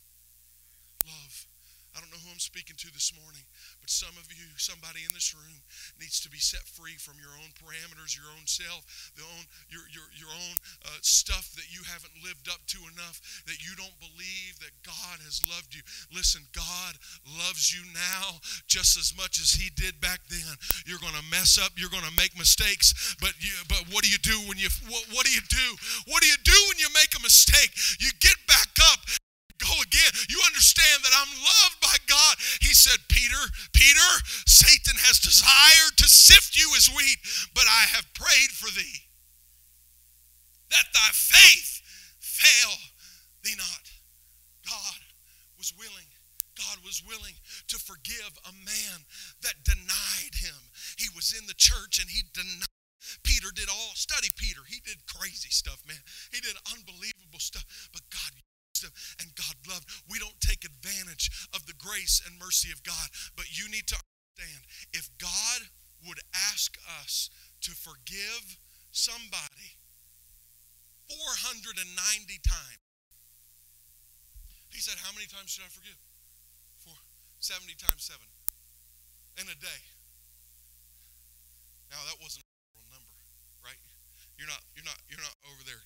Love. 1.03 1.47
I 1.93 2.01
don't 2.01 2.09
know 2.09 2.21
who 2.25 2.33
I'm 2.33 2.41
speaking 2.41 2.73
to 2.81 2.89
this 2.89 3.13
morning, 3.13 3.45
but 3.77 3.89
some 3.93 4.17
of 4.17 4.25
you, 4.33 4.49
somebody 4.57 5.05
in 5.05 5.13
this 5.13 5.37
room, 5.37 5.61
needs 6.01 6.17
to 6.25 6.29
be 6.29 6.41
set 6.41 6.65
free 6.65 6.97
from 6.97 7.21
your 7.21 7.37
own 7.37 7.53
parameters, 7.53 8.17
your 8.17 8.33
own 8.33 8.49
self, 8.49 9.13
the 9.13 9.21
own 9.21 9.45
your 9.69 9.85
your 9.93 10.09
your 10.17 10.33
own 10.33 10.55
uh, 10.89 10.97
stuff 11.05 11.53
that 11.53 11.69
you 11.69 11.85
haven't 11.85 12.17
lived 12.25 12.49
up 12.49 12.65
to 12.73 12.81
enough, 12.89 13.21
that 13.45 13.61
you 13.61 13.77
don't 13.77 13.93
believe 14.01 14.57
that 14.57 14.73
God 14.81 15.21
has 15.21 15.45
loved 15.45 15.77
you. 15.77 15.85
Listen, 16.09 16.41
God 16.49 16.97
loves 17.45 17.69
you 17.69 17.85
now 17.93 18.41
just 18.65 18.97
as 18.97 19.13
much 19.13 19.37
as 19.37 19.53
He 19.53 19.69
did 19.77 20.01
back 20.01 20.25
then. 20.33 20.57
You're 20.89 21.01
going 21.01 21.17
to 21.17 21.29
mess 21.29 21.61
up, 21.61 21.77
you're 21.77 21.93
going 21.93 22.09
to 22.09 22.17
make 22.17 22.33
mistakes, 22.33 23.15
but 23.21 23.37
you 23.37 23.53
but 23.69 23.85
what 23.93 24.01
do 24.01 24.09
you 24.09 24.21
do 24.25 24.41
when 24.49 24.57
you 24.57 24.73
what, 24.89 25.05
what 25.13 25.29
do 25.29 25.31
you 25.31 25.45
do? 25.45 25.67
What 26.09 26.25
do 26.25 26.27
you 26.27 26.41
do 26.41 26.57
when 26.73 26.81
you 26.81 26.89
make 26.97 27.13
a 27.13 27.21
mistake? 27.21 27.69
You 28.01 28.09
get 28.17 28.35
back 28.49 28.73
up 28.89 28.97
go 29.63 29.73
again. 29.79 30.11
You 30.27 30.43
understand 30.43 31.07
that 31.07 31.15
I'm 31.15 31.31
loved 31.39 31.79
by 31.79 31.95
God. 32.11 32.35
He 32.59 32.75
said, 32.75 32.99
Peter, 33.07 33.39
Peter, 33.71 34.09
Satan 34.45 34.99
has 35.07 35.23
desired 35.23 35.95
to 35.97 36.07
sift 36.07 36.59
you 36.59 36.67
as 36.75 36.91
wheat, 36.91 37.19
but 37.55 37.63
I 37.65 37.87
have 37.95 38.11
prayed 38.13 38.51
for 38.51 38.67
thee 38.75 39.07
that 40.73 40.89
thy 40.89 41.09
faith 41.13 41.81
fail 42.19 42.73
thee 43.45 43.55
not. 43.57 43.85
God 44.65 44.99
was 45.57 45.73
willing. 45.77 46.09
God 46.57 46.81
was 46.85 47.01
willing 47.05 47.37
to 47.69 47.77
forgive 47.77 48.33
a 48.45 48.53
man 48.53 49.05
that 49.41 49.65
denied 49.65 50.33
him. 50.37 50.57
He 50.97 51.09
was 51.15 51.33
in 51.37 51.45
the 51.45 51.57
church 51.57 52.01
and 52.01 52.09
he 52.09 52.25
denied. 52.33 52.69
Peter 53.21 53.51
did 53.53 53.67
all, 53.67 53.93
study 53.95 54.29
Peter. 54.37 54.61
He 54.65 54.79
did 54.79 55.05
crazy 55.05 55.49
stuff, 55.49 55.81
man. 55.85 55.99
He 56.31 56.39
did 56.39 56.55
unbelievable 56.71 57.41
stuff. 57.41 57.65
But 57.91 58.01
God 58.09 58.31
and 59.19 59.35
God 59.35 59.55
loved. 59.67 59.87
We 60.09 60.19
don't 60.19 60.39
take 60.41 60.65
advantage 60.65 61.29
of 61.53 61.65
the 61.65 61.77
grace 61.77 62.21
and 62.25 62.39
mercy 62.39 62.71
of 62.71 62.83
God, 62.83 63.07
but 63.35 63.51
you 63.51 63.69
need 63.69 63.87
to 63.87 63.97
understand 63.99 64.63
if 64.93 65.09
God 65.17 65.69
would 66.07 66.19
ask 66.51 66.77
us 67.01 67.29
to 67.61 67.71
forgive 67.71 68.59
somebody 68.91 69.79
490 71.07 71.85
times, 72.43 72.83
he 74.71 74.81
said, 74.81 74.97
How 75.03 75.13
many 75.13 75.27
times 75.27 75.53
should 75.53 75.63
I 75.63 75.71
forgive? 75.71 75.99
Four, 76.81 76.97
70 77.39 77.75
times 77.77 78.09
7 78.09 78.17
in 79.37 79.45
a 79.49 79.57
day. 79.57 79.81
Now 81.93 82.01
that 82.09 82.17
wasn't 82.17 82.41
a 82.41 82.89
number, 82.89 83.13
right? 83.61 83.77
You're 84.37 84.49
not 84.49 84.61
you're 84.73 84.85
not 84.85 84.97
you're 85.05 85.21
not 85.21 85.37
over 85.45 85.61
there, 85.61 85.85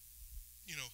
you 0.64 0.80
know, 0.80 0.88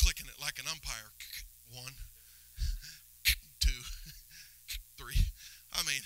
clicking 0.00 0.26
it 0.30 0.38
like 0.40 0.58
an 0.58 0.66
umpire. 0.70 1.10
One, 1.76 1.92
two, 3.60 3.82
three. 4.98 5.20
I 5.74 5.84
mean, 5.84 6.00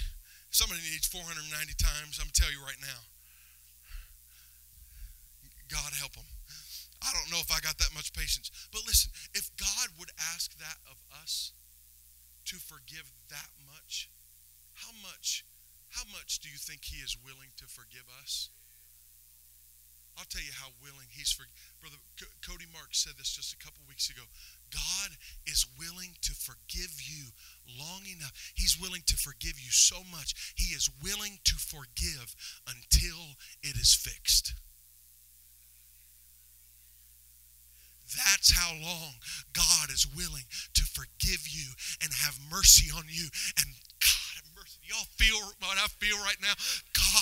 somebody 0.51 0.83
needs 0.83 1.07
490 1.07 1.47
times. 1.79 2.19
I'm 2.19 2.27
going 2.27 2.35
to 2.35 2.41
tell 2.43 2.51
you 2.51 2.59
right 2.65 2.81
now. 2.83 3.01
God 5.71 5.95
help 5.97 6.13
them. 6.19 6.27
I 7.01 7.11
don't 7.15 7.31
know 7.31 7.41
if 7.41 7.51
I 7.51 7.59
got 7.63 7.79
that 7.79 7.95
much 7.95 8.13
patience. 8.13 8.51
But 8.71 8.83
listen, 8.87 9.11
if 9.35 9.49
God 9.57 9.89
would 9.99 10.11
ask 10.35 10.53
that 10.59 10.79
of 10.91 10.99
us 11.23 11.53
to 12.47 12.57
forgive 12.57 13.11
that 13.31 13.51
much, 13.65 14.11
how 14.75 14.93
much 15.03 15.45
how 15.93 16.05
much 16.09 16.41
do 16.41 16.49
you 16.49 16.57
think 16.57 16.85
he 16.85 17.05
is 17.05 17.21
willing 17.21 17.53
to 17.61 17.67
forgive 17.69 18.09
us? 18.23 18.49
I'll 20.19 20.29
tell 20.29 20.43
you 20.45 20.53
how 20.53 20.69
willing 20.83 21.09
he's 21.11 21.33
for 21.33 21.45
brother 21.81 21.97
C- 22.21 22.27
Cody 22.47 22.67
Mark 22.73 22.93
said 22.93 23.15
this 23.17 23.33
just 23.33 23.55
a 23.55 23.61
couple 23.65 23.81
weeks 23.89 24.11
ago. 24.11 24.23
God 24.71 25.11
is 25.47 25.67
willing 25.79 26.17
to 26.23 26.33
forgive 26.33 27.01
you 27.01 27.33
long 27.79 28.05
enough. 28.05 28.33
He's 28.55 28.79
willing 28.81 29.03
to 29.07 29.17
forgive 29.17 29.61
you 29.61 29.71
so 29.71 30.05
much. 30.11 30.55
He 30.57 30.75
is 30.75 30.91
willing 31.03 31.39
to 31.45 31.57
forgive 31.57 32.37
until 32.69 33.37
it 33.63 33.77
is 33.77 33.95
fixed. 33.95 34.55
That's 38.13 38.53
how 38.53 38.73
long 38.77 39.17
God 39.53 39.89
is 39.89 40.07
willing 40.15 40.45
to 40.75 40.85
forgive 40.85 41.49
you 41.49 41.73
and 42.03 42.13
have 42.13 42.37
mercy 42.51 42.93
on 42.93 43.05
you. 43.09 43.29
And 43.57 43.69
God 44.01 44.31
have 44.37 44.49
mercy. 44.53 44.81
Y'all 44.85 45.09
feel 45.17 45.41
what 45.61 45.81
I 45.81 45.89
feel 45.97 46.19
right 46.21 46.41
now? 46.43 46.53
God 46.93 47.22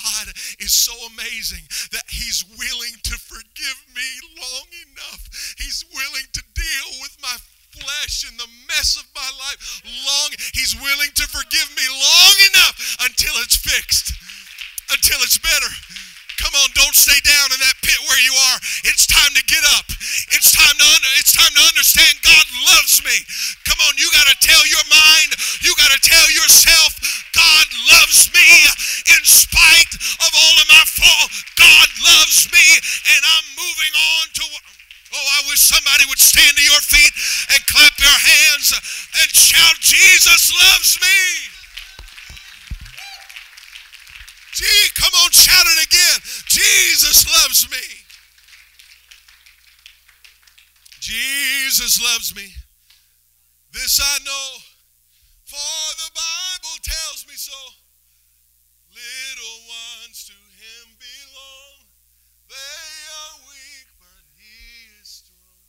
is 0.59 0.73
so 0.73 0.93
amazing 1.13 1.63
that 1.91 2.03
He's 2.09 2.43
willing 2.57 2.95
to 3.03 3.15
forgive 3.17 3.79
me 3.95 4.09
long 4.39 4.67
enough. 4.91 5.55
He's 5.57 5.85
willing 5.93 6.27
to 6.33 6.41
deal 6.55 6.89
with 7.01 7.17
my 7.21 7.35
flesh 7.71 8.27
and 8.27 8.37
the 8.39 8.49
mess 8.67 8.99
of 8.99 9.07
my 9.15 9.29
life 9.39 9.81
long. 9.85 10.29
He's 10.53 10.75
willing 10.75 11.11
to 11.15 11.25
forgive 11.27 11.69
me 11.75 11.87
long 11.87 12.35
enough 12.53 12.75
until 13.01 13.33
it's 13.43 13.55
fixed, 13.55 14.13
until 14.91 15.19
it's 15.23 15.37
better. 15.39 15.71
Come 16.41 16.57
on, 16.57 16.69
don't 16.73 16.97
stay 16.97 17.21
down 17.21 17.53
in 17.53 17.59
that 17.61 17.77
pit 17.85 18.01
where 18.09 18.17
you 18.25 18.33
are. 18.49 18.57
It's 18.89 19.05
time 19.05 19.29
to 19.37 19.43
get 19.45 19.61
up. 19.77 19.85
It's 20.33 20.49
time 20.49 20.73
to 20.73 20.87
un- 20.89 21.15
it's 21.21 21.37
time 21.37 21.53
to 21.53 21.63
understand 21.69 22.17
God 22.25 22.45
loves 22.65 22.97
me. 23.05 23.13
Come 23.69 23.77
on, 23.85 23.93
you 24.01 24.09
got 24.09 24.25
to 24.25 24.37
tell 24.41 24.65
your 24.65 24.81
mind, 24.89 25.37
you 25.61 25.69
got 25.77 25.93
to 25.93 26.01
tell 26.01 26.25
yourself, 26.33 26.97
God 27.37 27.65
loves 27.93 28.33
me 28.33 28.47
in 29.13 29.21
spite 29.21 29.93
of 30.17 30.31
all 30.33 30.55
of 30.57 30.67
my 30.73 30.85
fault. 30.89 31.29
God 31.61 31.87
loves 32.09 32.49
me, 32.49 32.65
and 33.13 33.21
I'm 33.21 33.47
moving 33.53 33.93
on 33.93 34.25
to. 34.41 34.43
Oh, 35.13 35.27
I 35.37 35.45
wish 35.45 35.61
somebody 35.61 36.09
would 36.09 36.23
stand 36.23 36.57
to 36.57 36.63
your 36.65 36.81
feet 36.81 37.13
and 37.53 37.61
clap 37.69 37.93
your 38.01 38.17
hands 38.17 38.73
and 39.21 39.29
shout, 39.29 39.77
Jesus 39.77 40.49
loves 40.57 40.97
me. 40.97 41.60
Gee, 44.51 44.89
come 44.95 45.13
on, 45.23 45.31
shout 45.31 45.65
it 45.65 45.87
again. 45.87 46.19
Jesus 46.45 47.23
loves 47.23 47.71
me. 47.71 47.85
Jesus 50.99 52.03
loves 52.03 52.35
me. 52.35 52.51
This 53.71 53.99
I 54.03 54.17
know, 54.25 54.47
for 55.45 55.95
the 55.95 56.11
Bible 56.11 56.77
tells 56.83 57.25
me 57.27 57.35
so. 57.35 57.55
Little 58.91 59.59
ones 59.71 60.27
to 60.27 60.35
him 60.35 60.99
belong. 60.99 61.87
They 62.49 62.91
are 63.07 63.35
weak, 63.47 63.87
but 63.99 64.23
he 64.35 64.91
is 64.99 65.23
strong. 65.23 65.63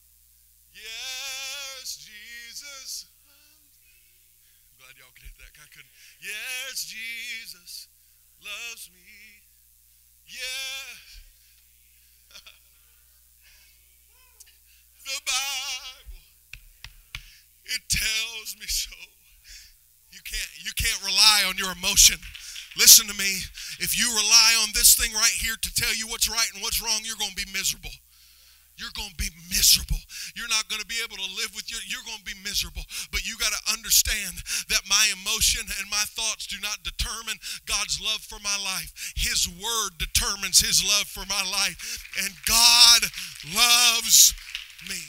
Yes, 0.74 2.02
Jesus. 2.02 3.06
I'm 4.66 4.74
glad 4.82 4.98
y'all 4.98 5.14
could 5.14 5.22
hit 5.22 5.38
that. 5.38 5.54
I 5.54 5.70
couldn't. 5.70 5.94
Yes, 6.18 6.82
Jesus 6.84 7.91
loves 8.42 8.90
me. 8.92 9.46
Yeah. 10.26 10.84
the 15.06 15.20
Bible 15.24 16.26
it 17.64 17.82
tells 17.88 18.56
me 18.58 18.66
so. 18.66 18.90
You 20.10 20.20
can't 20.26 20.50
you 20.60 20.72
can't 20.76 21.02
rely 21.02 21.44
on 21.48 21.56
your 21.56 21.72
emotion. 21.72 22.18
Listen 22.76 23.06
to 23.06 23.14
me. 23.14 23.40
If 23.80 23.98
you 23.98 24.08
rely 24.08 24.56
on 24.62 24.70
this 24.74 24.94
thing 24.94 25.12
right 25.12 25.36
here 25.38 25.56
to 25.60 25.74
tell 25.74 25.94
you 25.94 26.08
what's 26.08 26.28
right 26.28 26.50
and 26.54 26.62
what's 26.62 26.82
wrong, 26.82 27.00
you're 27.04 27.16
going 27.16 27.34
to 27.34 27.36
be 27.36 27.50
miserable 27.52 27.90
you're 28.76 28.94
going 28.94 29.10
to 29.10 29.16
be 29.16 29.30
miserable. 29.48 29.91
Not 30.52 30.68
going 30.68 30.84
to 30.84 30.92
be 30.92 31.00
able 31.00 31.16
to 31.16 31.30
live 31.40 31.56
with 31.56 31.72
you. 31.72 31.80
You're 31.88 32.04
going 32.04 32.20
to 32.20 32.28
be 32.28 32.36
miserable. 32.44 32.84
But 33.08 33.24
you 33.24 33.40
got 33.40 33.56
to 33.56 33.72
understand 33.72 34.36
that 34.68 34.84
my 34.84 35.08
emotion 35.16 35.64
and 35.64 35.88
my 35.88 36.04
thoughts 36.12 36.44
do 36.44 36.60
not 36.60 36.84
determine 36.84 37.40
God's 37.64 37.96
love 38.04 38.20
for 38.20 38.36
my 38.44 38.60
life. 38.60 38.92
His 39.16 39.48
word 39.48 39.96
determines 39.96 40.60
his 40.60 40.84
love 40.84 41.08
for 41.08 41.24
my 41.24 41.40
life. 41.40 42.04
And 42.20 42.36
God 42.44 43.08
loves 43.48 44.36
me. 44.84 45.00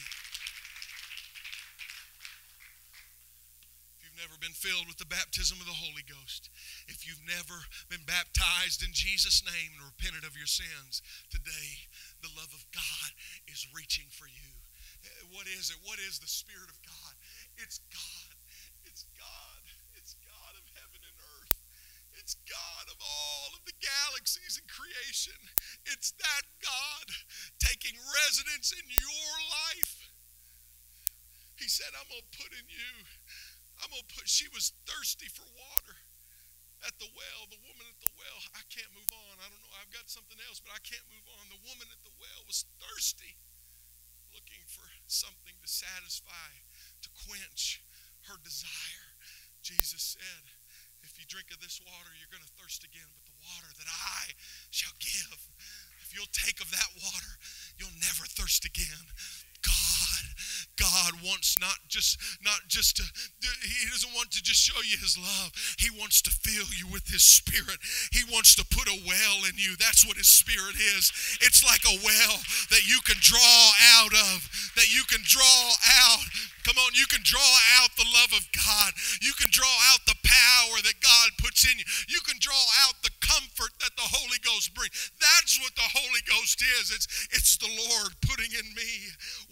If 3.99 4.07
you've 4.07 4.23
never 4.23 4.39
been 4.39 4.55
filled 4.55 4.87
with 4.87 4.95
the 4.95 5.11
baptism 5.11 5.59
of 5.59 5.67
the 5.67 5.75
Holy 5.75 6.07
Ghost, 6.07 6.47
if 6.87 7.03
you've 7.03 7.27
never 7.27 7.67
been 7.91 8.07
baptized 8.07 8.79
in 8.79 8.95
Jesus' 8.95 9.43
name 9.43 9.75
and 9.75 9.91
repented 9.91 10.23
of 10.23 10.39
your 10.39 10.47
sins, 10.47 11.03
today 11.27 11.91
the 12.23 12.31
love 12.31 12.55
of 12.55 12.63
God 12.71 13.11
is 13.51 13.67
reaching 13.75 14.07
for 14.07 14.31
you. 14.31 14.62
What 15.31 15.47
is 15.47 15.73
it? 15.73 15.79
What 15.83 15.99
is 15.99 16.19
the 16.19 16.31
Spirit 16.31 16.69
of 16.71 16.79
God? 16.85 17.13
It's 17.59 17.81
God. 17.91 18.35
It's 18.87 19.05
God. 19.17 19.63
It's 19.99 20.15
God 20.23 20.53
of 20.55 20.65
heaven 20.77 21.01
and 21.03 21.17
earth. 21.39 21.55
It's 22.19 22.39
God 22.47 22.85
of 22.87 22.97
all 23.01 23.49
of 23.57 23.65
the 23.65 23.75
galaxies 23.81 24.55
and 24.61 24.67
creation. 24.69 25.35
It's 25.89 26.15
that 26.23 26.45
God 26.63 27.05
taking 27.59 27.97
residence 27.99 28.71
in 28.71 28.85
your 28.87 29.33
life. 29.75 30.07
He 31.59 31.67
said, 31.67 31.91
I'm 31.95 32.07
going 32.07 32.23
to 32.23 32.37
put 32.39 32.51
in 32.55 32.67
you. 32.67 32.93
I'm 33.83 33.91
going 33.91 34.05
to 34.05 34.13
put, 34.15 34.29
she 34.29 34.47
was 34.51 34.71
thirsty 34.87 35.27
for 35.27 35.43
water 35.51 35.97
at 36.83 36.95
the 36.99 37.07
well, 37.15 37.47
the 37.47 37.59
woman 37.63 37.87
at 37.87 37.99
the 38.03 38.11
well, 38.19 38.39
I 38.55 38.63
can't 38.67 38.91
move 38.91 39.07
on. 39.11 39.39
I 39.39 39.47
don't 39.47 39.59
know. 39.63 39.75
I've 39.79 39.91
got 39.95 40.11
something 40.11 40.39
else, 40.47 40.59
but 40.59 40.75
I 40.75 40.81
can't 40.83 41.03
move 41.07 41.23
on. 41.39 41.47
The 41.47 41.63
woman 41.63 41.87
at 41.87 42.01
the 42.03 42.11
well 42.19 42.41
was 42.43 42.67
thirsty, 42.79 43.39
looking 44.33 44.65
for 44.65 44.83
something 45.07 45.53
to 45.61 45.69
satisfy, 45.69 46.65
to 47.05 47.09
quench 47.13 47.85
her 48.27 48.37
desire. 48.41 49.07
Jesus 49.61 50.17
said, 50.17 50.43
If 51.05 51.15
you 51.21 51.25
drink 51.29 51.53
of 51.53 51.61
this 51.61 51.79
water, 51.79 52.11
you're 52.17 52.33
going 52.33 52.43
to 52.43 52.55
thirst 52.59 52.83
again, 52.83 53.07
but 53.13 53.23
the 53.23 53.37
water 53.45 53.71
that 53.77 53.87
I 53.87 54.33
shall 54.73 54.93
give, 54.99 55.37
if 56.01 56.11
you'll 56.11 56.33
take 56.33 56.59
of 56.59 56.73
that 56.73 56.91
water, 56.99 57.37
you'll 57.77 57.95
never 58.01 58.25
thirst 58.25 58.65
again. 58.65 59.05
God, 59.61 59.92
God 60.79 61.21
wants 61.21 61.59
not 61.61 61.77
just 61.87 62.17
not 62.43 62.65
just 62.67 62.97
to 62.97 63.03
he 63.43 63.85
doesn't 63.89 64.13
want 64.13 64.31
to 64.31 64.41
just 64.41 64.61
show 64.61 64.79
you 64.81 64.97
his 64.97 65.17
love. 65.17 65.51
He 65.77 65.89
wants 65.93 66.21
to 66.23 66.31
fill 66.31 66.69
you 66.73 66.89
with 66.91 67.05
his 67.07 67.23
spirit. 67.23 67.77
He 68.11 68.25
wants 68.31 68.55
to 68.55 68.65
put 68.65 68.87
a 68.89 68.97
well 69.05 69.45
in 69.45 69.55
you. 69.57 69.75
That's 69.77 70.05
what 70.05 70.17
his 70.17 70.27
spirit 70.27 70.75
is. 70.97 71.11
It's 71.41 71.61
like 71.61 71.85
a 71.85 72.01
well 72.01 72.35
that 72.73 72.85
you 72.89 72.99
can 73.05 73.17
draw 73.21 73.61
out 74.01 74.13
of, 74.13 74.37
that 74.75 74.89
you 74.89 75.03
can 75.09 75.21
draw 75.23 75.63
out. 76.05 76.25
Come 76.63 76.79
on, 76.79 76.95
you 76.95 77.05
can 77.11 77.19
draw 77.27 77.51
out 77.83 77.91
the 77.99 78.07
love 78.07 78.31
of 78.31 78.47
God. 78.55 78.95
You 79.19 79.35
can 79.35 79.51
draw 79.51 79.75
out 79.91 79.99
the 80.07 80.15
power 80.23 80.79
that 80.79 81.03
God 81.03 81.27
puts 81.37 81.67
in 81.67 81.75
you. 81.75 81.83
You 82.07 82.23
can 82.23 82.39
draw 82.39 82.63
out 82.87 82.95
the 83.03 83.11
comfort 83.19 83.75
that 83.83 83.91
the 83.99 84.07
Holy 84.07 84.39
Ghost 84.39 84.71
brings. 84.71 84.95
That's 85.19 85.59
what 85.59 85.75
the 85.75 85.89
Holy 85.91 86.23
Ghost 86.23 86.63
is. 86.79 86.95
It's 86.95 87.07
it's 87.35 87.59
the 87.59 87.67
Lord 87.67 88.15
putting 88.23 88.51
in 88.55 88.67
me 88.73 88.91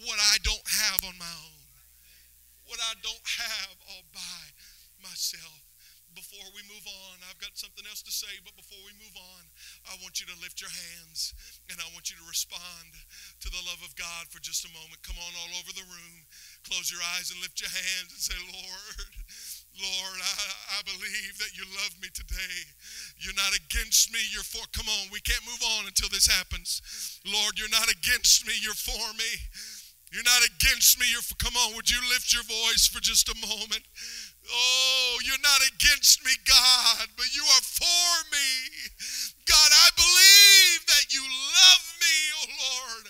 what 0.08 0.16
I 0.32 0.40
don't 0.40 0.64
have 0.64 1.04
on 1.04 1.16
my 1.20 1.28
own, 1.28 1.62
what 2.66 2.80
I 2.92 3.00
don't 3.00 3.28
have 3.40 3.72
all 3.88 4.04
by 4.12 4.42
myself. 5.00 5.64
Before 6.12 6.44
we 6.52 6.60
move 6.68 6.84
on, 6.84 7.24
I've 7.24 7.40
got 7.40 7.56
something 7.56 7.88
else 7.88 8.04
to 8.04 8.12
say, 8.12 8.28
but 8.44 8.52
before 8.52 8.84
we 8.84 8.92
move 9.00 9.16
on, 9.16 9.48
I 9.88 9.96
want 10.04 10.20
you 10.20 10.28
to 10.28 10.36
lift 10.44 10.60
your 10.60 10.68
hands 10.68 11.32
and 11.72 11.80
I 11.80 11.88
want 11.96 12.12
you 12.12 12.20
to 12.20 12.26
respond 12.28 12.92
to 13.40 13.48
the 13.48 13.64
love 13.64 13.80
of 13.80 13.96
God 13.96 14.28
for 14.28 14.44
just 14.44 14.68
a 14.68 14.76
moment. 14.76 15.00
Come 15.00 15.16
on, 15.16 15.32
all 15.40 15.56
over 15.56 15.72
the 15.72 15.88
room. 15.88 16.16
Close 16.68 16.92
your 16.92 17.00
eyes 17.16 17.32
and 17.32 17.40
lift 17.40 17.64
your 17.64 17.72
hands 17.72 18.12
and 18.12 18.20
say, 18.20 18.36
Lord, 18.52 19.08
Lord, 19.80 20.18
I, 20.20 20.36
I 20.76 20.80
believe 20.84 21.40
that 21.40 21.56
you 21.56 21.64
love 21.80 21.96
me 21.96 22.12
today. 22.12 22.60
You're 23.16 23.40
not 23.40 23.56
against 23.56 24.12
me, 24.12 24.20
you're 24.28 24.44
for. 24.44 24.68
Come 24.76 24.92
on, 24.92 25.08
we 25.08 25.24
can't 25.24 25.48
move 25.48 25.64
on 25.80 25.88
until 25.88 26.12
this 26.12 26.28
happens. 26.28 26.84
Lord, 27.24 27.56
you're 27.56 27.72
not 27.72 27.88
against 27.88 28.44
me, 28.44 28.52
you're 28.60 28.76
for 28.76 29.16
me. 29.16 29.32
You're 30.12 30.28
not 30.28 30.44
against 30.44 31.00
me. 31.00 31.08
You're 31.08 31.24
for, 31.24 31.40
come 31.40 31.56
on, 31.56 31.72
would 31.72 31.88
you 31.88 31.96
lift 32.12 32.36
your 32.36 32.44
voice 32.44 32.84
for 32.84 33.00
just 33.00 33.32
a 33.32 33.36
moment? 33.40 33.80
Oh, 34.44 35.16
you're 35.24 35.40
not 35.40 35.64
against 35.72 36.20
me, 36.20 36.36
God, 36.44 37.08
but 37.16 37.32
you 37.32 37.40
are 37.40 37.64
for 37.64 38.12
me. 38.28 38.48
God, 39.48 39.70
I 39.72 39.88
believe 39.96 40.80
that 40.92 41.08
you 41.16 41.24
love 41.24 41.84
me, 41.96 42.16
oh 42.36 42.50
Lord, 42.60 43.06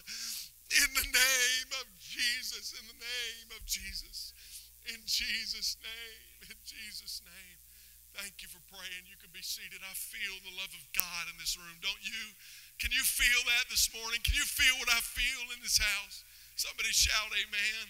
in 0.78 0.88
the 0.94 1.08
name 1.10 1.70
of 1.82 1.90
Jesus, 1.98 2.78
in 2.78 2.86
the 2.86 3.00
name 3.02 3.48
of 3.58 3.66
Jesus, 3.66 4.32
in 4.86 5.02
Jesus' 5.02 5.74
name, 5.82 6.54
in 6.54 6.58
Jesus' 6.62 7.18
name. 7.26 7.58
Thank 8.14 8.44
you 8.44 8.48
for 8.52 8.60
praying. 8.68 9.08
You 9.08 9.16
can 9.16 9.32
be 9.32 9.40
seated. 9.40 9.80
I 9.80 9.96
feel 9.96 10.36
the 10.44 10.54
love 10.60 10.70
of 10.70 10.84
God 10.92 11.32
in 11.32 11.36
this 11.40 11.56
room, 11.56 11.80
don't 11.80 12.04
you? 12.04 12.24
Can 12.76 12.92
you 12.92 13.00
feel 13.02 13.40
that 13.48 13.72
this 13.72 13.88
morning? 13.90 14.20
Can 14.20 14.36
you 14.36 14.44
feel 14.44 14.76
what 14.76 14.92
I 14.92 15.00
feel 15.00 15.48
in 15.56 15.64
this 15.64 15.80
house? 15.80 16.20
Somebody 16.56 16.92
shout, 16.92 17.32
Amen. 17.32 17.86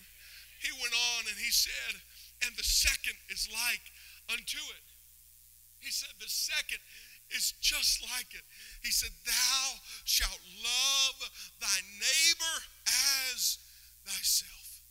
He 0.60 0.70
went 0.78 0.94
on 0.94 1.22
and 1.26 1.38
he 1.38 1.50
said, 1.50 1.98
And 2.46 2.54
the 2.56 2.62
second 2.62 3.18
is 3.28 3.50
like 3.50 3.82
unto 4.30 4.58
it. 4.58 4.86
He 5.80 5.90
said, 5.90 6.14
The 6.22 6.30
second 6.30 6.78
is 7.34 7.52
just 7.60 8.04
like 8.14 8.30
it. 8.30 8.44
He 8.82 8.90
said, 8.90 9.10
Thou 9.24 9.62
shalt 10.04 10.40
love 10.62 11.18
thy 11.60 11.78
neighbor 11.98 12.56
as 12.86 13.58
thyself. 14.04 14.82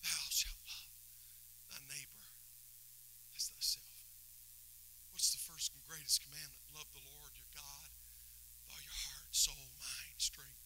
Thou 0.00 0.24
shalt 0.30 0.62
love 0.64 0.92
thy 1.68 1.80
neighbor 1.92 2.24
as 3.36 3.50
thyself. 3.50 3.92
What's 5.12 5.34
the 5.34 5.42
first 5.42 5.74
and 5.74 5.82
greatest 5.84 6.22
commandment? 6.22 6.62
Love 6.72 6.88
the 6.94 7.04
Lord 7.18 7.34
your 7.34 7.50
God 7.52 7.90
with 8.62 8.72
all 8.72 8.82
your 8.84 8.98
heart, 9.10 9.28
soul, 9.34 9.68
mind, 9.76 10.16
strength. 10.16 10.62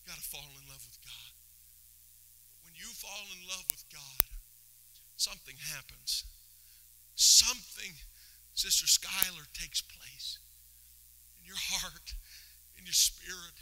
You 0.00 0.14
got 0.14 0.16
to 0.16 0.17
fall 0.28 0.52
in 0.60 0.64
love 0.68 0.84
with 0.84 1.00
God. 1.00 1.32
When 2.64 2.76
you 2.76 2.88
fall 2.92 3.26
in 3.32 3.40
love 3.48 3.64
with 3.72 3.84
God, 3.88 4.28
something 5.16 5.56
happens. 5.72 6.24
Something, 7.16 7.96
Sister 8.54 8.86
Schuyler, 8.86 9.48
takes 9.56 9.80
place 9.80 10.38
in 11.40 11.48
your 11.48 11.58
heart, 11.58 12.14
in 12.76 12.84
your 12.84 12.96
spirit. 12.96 13.56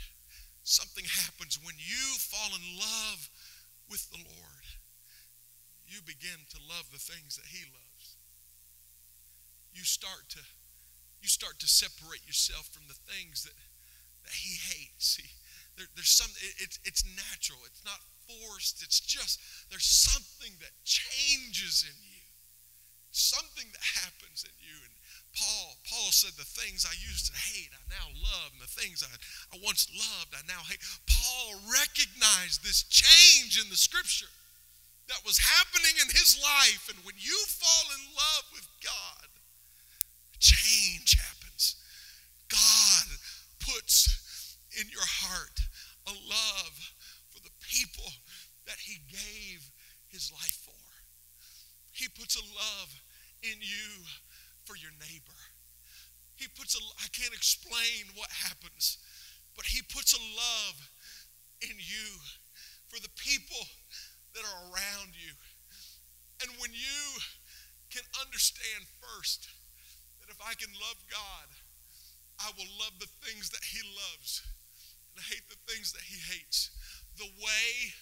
Something 0.66 1.06
happens 1.06 1.58
when 1.62 1.78
you 1.78 2.18
fall 2.18 2.50
in 2.50 2.66
love 2.76 3.30
with 3.88 4.10
the 4.10 4.18
Lord. 4.18 4.66
You 5.86 6.02
begin 6.02 6.42
to 6.50 6.58
love 6.66 6.90
the 6.90 6.98
things 6.98 7.38
that 7.38 7.46
He 7.46 7.62
loves. 7.70 8.18
You 9.72 9.84
start 9.84 10.26
to 10.34 10.42
you 11.22 11.28
start 11.28 11.58
to 11.58 11.66
separate 11.66 12.26
yourself 12.26 12.66
from 12.70 12.84
the 12.88 12.98
things 13.08 13.42
that, 13.44 13.56
that 14.22 14.34
He 14.34 14.58
hates. 14.58 15.16
See, 15.16 15.30
there, 15.76 15.86
there's 15.94 16.12
some. 16.12 16.30
It, 16.42 16.54
it's 16.58 16.78
it's 16.84 17.04
natural. 17.16 17.60
It's 17.66 17.84
not 17.84 18.00
forced. 18.26 18.82
It's 18.82 19.00
just 19.00 19.40
there's 19.70 19.86
something 19.86 20.52
that 20.60 20.72
changes 20.84 21.84
in 21.86 21.94
you 22.02 22.16
something 23.16 23.64
that 23.72 23.80
happens 24.04 24.44
in 24.44 24.52
you. 24.60 24.76
And 24.76 24.92
Paul, 25.32 25.80
Paul 25.88 26.12
said, 26.12 26.36
the 26.36 26.44
things 26.44 26.84
I 26.84 26.92
used 27.00 27.32
to 27.32 27.36
hate, 27.36 27.72
I 27.72 27.80
now 27.88 28.12
love, 28.12 28.52
and 28.52 28.60
the 28.60 28.70
things 28.70 29.00
I, 29.00 29.10
I 29.56 29.58
once 29.64 29.88
loved, 29.92 30.36
I 30.36 30.44
now 30.44 30.60
hate. 30.68 30.84
Paul 31.08 31.56
recognized 31.64 32.60
this 32.60 32.84
change 32.84 33.56
in 33.56 33.68
the 33.72 33.80
scripture 33.80 34.30
that 35.08 35.24
was 35.24 35.40
happening 35.40 35.96
in 35.96 36.12
his 36.12 36.36
life. 36.36 36.92
And 36.92 37.00
when 37.04 37.16
you 37.16 37.36
fall 37.48 37.86
in 37.96 38.04
love 38.12 38.46
with 38.52 38.68
God, 38.84 39.28
change 40.38 41.16
happens. 41.16 41.80
God 42.52 43.06
puts 43.64 44.12
in 44.80 44.88
your 44.92 45.06
heart 45.24 45.60
a 46.06 46.12
love 46.12 46.76
for 47.30 47.40
the 47.42 47.54
people 47.60 48.12
that 48.66 48.78
he 48.78 49.00
gave 49.10 49.70
his 50.08 50.30
life 50.32 50.64
for. 50.64 50.72
He 51.92 52.08
puts 52.08 52.36
a 52.36 52.44
love 52.44 52.90
in 53.42 53.56
you 53.60 54.04
for 54.64 54.76
your 54.76 54.92
neighbor. 55.00 55.40
He 56.36 56.48
puts 56.48 56.76
a, 56.76 56.82
I 57.00 57.08
can't 57.16 57.32
explain 57.32 58.12
what 58.14 58.28
happens, 58.28 58.98
but 59.56 59.64
He 59.64 59.80
puts 59.80 60.12
a 60.12 60.20
love 60.20 60.76
in 61.64 61.72
you 61.80 62.08
for 62.88 63.00
the 63.00 63.12
people 63.16 63.64
that 64.36 64.44
are 64.44 64.60
around 64.68 65.16
you. 65.16 65.32
And 66.44 66.52
when 66.60 66.70
you 66.76 67.00
can 67.88 68.04
understand 68.20 68.84
first 69.00 69.48
that 70.20 70.28
if 70.28 70.36
I 70.44 70.52
can 70.60 70.68
love 70.76 71.00
God, 71.08 71.48
I 72.36 72.52
will 72.52 72.68
love 72.76 73.00
the 73.00 73.08
things 73.24 73.48
that 73.48 73.64
He 73.64 73.80
loves 73.96 74.44
and 75.16 75.24
hate 75.32 75.48
the 75.48 75.60
things 75.64 75.96
that 75.96 76.04
He 76.04 76.20
hates. 76.20 76.70
The 77.16 77.32
way 77.40 77.96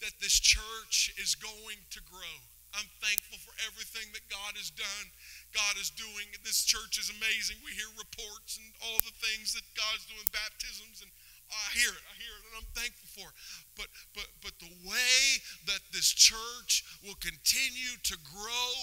that 0.00 0.16
this 0.20 0.40
church 0.40 1.12
is 1.20 1.36
going 1.36 1.84
to 1.92 2.00
grow 2.08 2.40
I'm 2.74 2.90
thankful 2.98 3.38
for 3.38 3.54
everything 3.70 4.10
that 4.18 4.26
God 4.26 4.58
has 4.58 4.74
done. 4.74 5.06
God 5.54 5.78
is 5.78 5.94
doing. 5.94 6.26
This 6.42 6.66
church 6.66 6.98
is 6.98 7.06
amazing. 7.06 7.62
We 7.62 7.70
hear 7.70 7.86
reports 7.94 8.58
and 8.58 8.66
all 8.82 8.98
the 9.06 9.14
things 9.22 9.54
that 9.54 9.62
God's 9.78 10.10
doing, 10.10 10.26
baptisms, 10.34 10.98
and 10.98 11.10
oh, 11.14 11.54
I 11.54 11.70
hear 11.78 11.94
it. 11.94 12.02
I 12.02 12.14
hear 12.18 12.34
it, 12.34 12.44
and 12.50 12.54
I'm 12.58 12.70
thankful 12.74 13.06
for 13.14 13.30
it. 13.30 13.36
But 13.78 13.88
but 14.10 14.26
but 14.42 14.54
the 14.58 14.74
way 14.82 15.22
that 15.70 15.86
this 15.94 16.10
church 16.10 16.82
will 17.06 17.18
continue 17.22 17.94
to 18.10 18.16
grow 18.26 18.74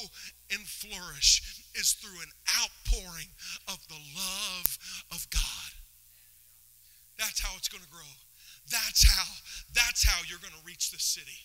and 0.56 0.64
flourish 0.64 1.60
is 1.76 1.92
through 2.00 2.24
an 2.24 2.32
outpouring 2.64 3.36
of 3.68 3.84
the 3.92 4.00
love 4.16 4.72
of 5.12 5.28
God. 5.36 5.81
That's 7.22 7.38
how 7.38 7.54
it's 7.54 7.70
going 7.70 7.86
to 7.86 7.94
grow. 7.94 8.14
That's 8.66 9.06
how. 9.06 9.30
That's 9.78 10.02
how 10.02 10.18
you're 10.26 10.42
going 10.42 10.58
to 10.58 10.66
reach 10.66 10.90
the 10.90 10.98
city. 10.98 11.38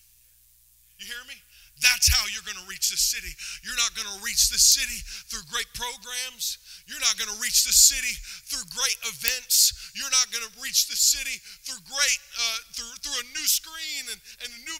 You 0.97 1.05
hear 1.05 1.21
me? 1.29 1.37
That's 1.85 2.09
how 2.09 2.25
you're 2.33 2.49
going 2.49 2.57
to 2.57 2.65
reach 2.65 2.89
the 2.89 2.97
city. 2.97 3.29
You're 3.61 3.77
not 3.77 3.93
going 3.93 4.09
to 4.09 4.17
reach 4.25 4.49
the 4.49 4.57
city 4.57 4.97
through 5.29 5.45
great 5.53 5.69
programs. 5.77 6.57
You're 6.89 7.05
not 7.05 7.21
going 7.21 7.29
to 7.29 7.37
reach 7.37 7.69
the 7.69 7.77
city 7.77 8.17
through 8.49 8.65
great 8.73 8.97
events. 9.05 9.93
You're 9.93 10.09
not 10.09 10.33
going 10.33 10.49
to 10.49 10.55
reach 10.57 10.89
the 10.89 10.97
city 10.97 11.37
through 11.69 11.85
great, 11.85 12.21
uh, 12.41 12.59
through, 12.73 12.97
through 13.05 13.13
a 13.21 13.27
new 13.37 13.45
screen 13.45 14.09
and, 14.09 14.17
and 14.41 14.49
a 14.49 14.61
new. 14.65 14.77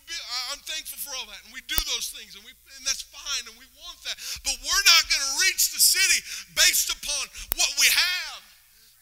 I'm 0.49 0.65
thankful 0.65 0.97
for 0.97 1.13
all 1.21 1.29
that, 1.29 1.45
and 1.45 1.53
we 1.53 1.61
do 1.69 1.77
those 1.93 2.09
things, 2.17 2.33
and 2.33 2.41
we 2.49 2.57
and 2.81 2.83
that's 2.89 3.05
fine, 3.13 3.45
and 3.45 3.57
we 3.61 3.69
want 3.77 4.01
that. 4.09 4.17
But 4.41 4.57
we're 4.65 4.87
not 4.89 5.05
going 5.13 5.21
to 5.21 5.33
reach 5.45 5.77
the 5.77 5.83
city 5.85 6.25
based 6.57 6.89
upon 6.89 7.29
what 7.61 7.69
we 7.77 7.93
have. 7.93 8.46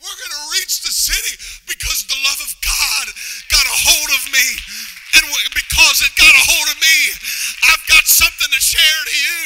We're 0.05 0.21
going 0.21 0.37
to 0.37 0.47
reach 0.61 0.85
the 0.85 0.93
city 0.93 1.33
because 1.65 2.05
the 2.05 2.21
love 2.29 2.41
of 2.45 2.53
God 2.61 3.05
got 3.49 3.65
a 3.65 3.77
hold 3.89 4.11
of 4.13 4.23
me. 4.29 4.49
And 5.17 5.25
because 5.57 6.05
it 6.05 6.13
got 6.21 6.29
a 6.29 6.45
hold 6.45 6.69
of 6.69 6.79
me, 6.83 6.99
I've 7.73 7.81
got 7.89 8.05
something 8.05 8.51
to 8.53 8.61
share 8.61 9.01
to 9.09 9.17
you. 9.17 9.41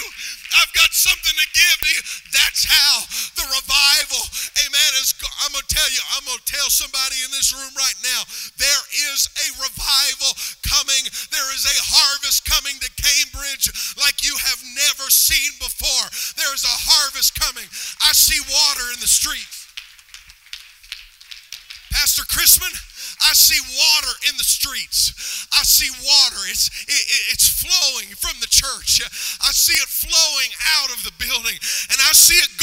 I've 0.59 0.73
got 0.75 0.91
something 0.97 1.37
to 1.37 1.47
give 1.55 1.77
to 1.85 1.91
you. 1.93 2.03
That's 2.33 2.65
how 2.65 3.05
the 3.37 3.47
revival, 3.53 4.23
amen, 4.65 4.91
is. 4.99 5.13
I'm 5.45 5.53
going 5.55 5.63
to 5.63 5.71
tell 5.71 5.87
you, 5.93 6.01
I'm 6.17 6.25
going 6.25 6.41
to 6.41 6.49
tell 6.49 6.67
somebody 6.73 7.21
in 7.23 7.31
this 7.31 7.55
room 7.55 7.71
right 7.77 7.99
now 8.03 8.25
there 8.57 8.85
is 9.13 9.31
a 9.39 9.47
revival 9.63 10.33
coming. 10.65 11.05
There 11.31 11.51
is 11.55 11.69
a 11.69 11.79
harvest 11.87 12.49
coming 12.49 12.75
to 12.81 12.91
Cambridge 12.99 13.71
like 14.01 14.25
you 14.25 14.35
have 14.41 14.61
never 14.75 15.07
seen 15.13 15.55
before. 15.63 16.07
There 16.35 16.53
is 16.57 16.65
a 16.65 16.79
harvest 16.91 17.39
coming. 17.39 17.69
I 18.03 18.11
see 18.17 18.41
water 18.43 18.89
in 18.97 18.99
the 19.05 19.11
streets. 19.11 19.68
Pastor 21.99 22.23
Chrisman, 22.31 22.71
I 23.27 23.35
see 23.35 23.59
water 23.59 24.15
in 24.31 24.39
the 24.39 24.47
streets. 24.47 25.11
I 25.51 25.67
see 25.67 25.91
water. 25.99 26.47
It's, 26.47 26.71
it, 26.87 27.05
it's 27.35 27.51
flowing 27.51 28.15
from 28.15 28.39
the 28.39 28.47
church. 28.47 29.03
I 29.43 29.51
see 29.51 29.75
it 29.75 29.91
flowing 29.91 30.51
out 30.79 30.95
of 30.95 31.03
the 31.03 31.11
building. 31.19 31.59
And 31.91 31.99
I 31.99 32.15
see 32.15 32.39
it 32.39 32.55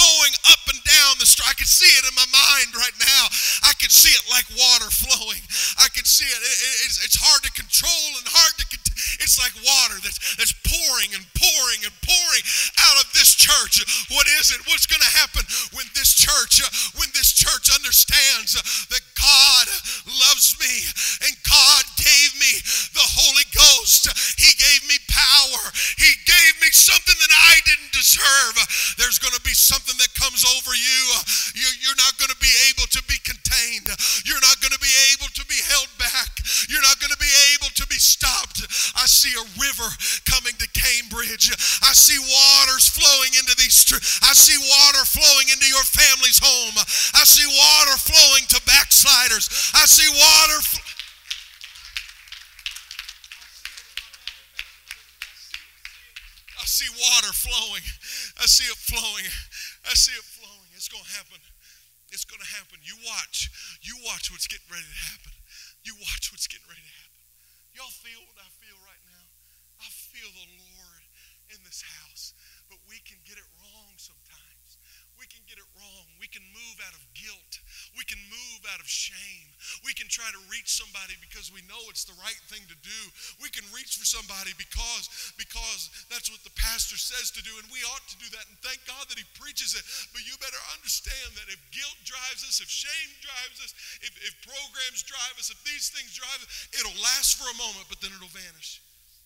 us, 92.55 92.63
if 92.63 92.71
shame 92.71 93.11
drives 93.19 93.59
us, 93.59 93.75
if, 93.99 94.15
if 94.23 94.33
programs 94.47 95.03
drive 95.03 95.35
us, 95.35 95.51
if 95.51 95.59
these 95.67 95.91
things 95.91 96.15
drive 96.15 96.39
us, 96.39 96.47
it'll 96.79 96.95
last 97.03 97.35
for 97.35 97.51
a 97.51 97.57
moment 97.59 97.83
but 97.91 97.99
then 97.99 98.11
it'll 98.15 98.31
vanish. 98.31 98.79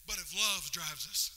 But 0.10 0.18
if 0.18 0.34
love 0.34 0.66
drives 0.74 1.06
us, 1.06 1.30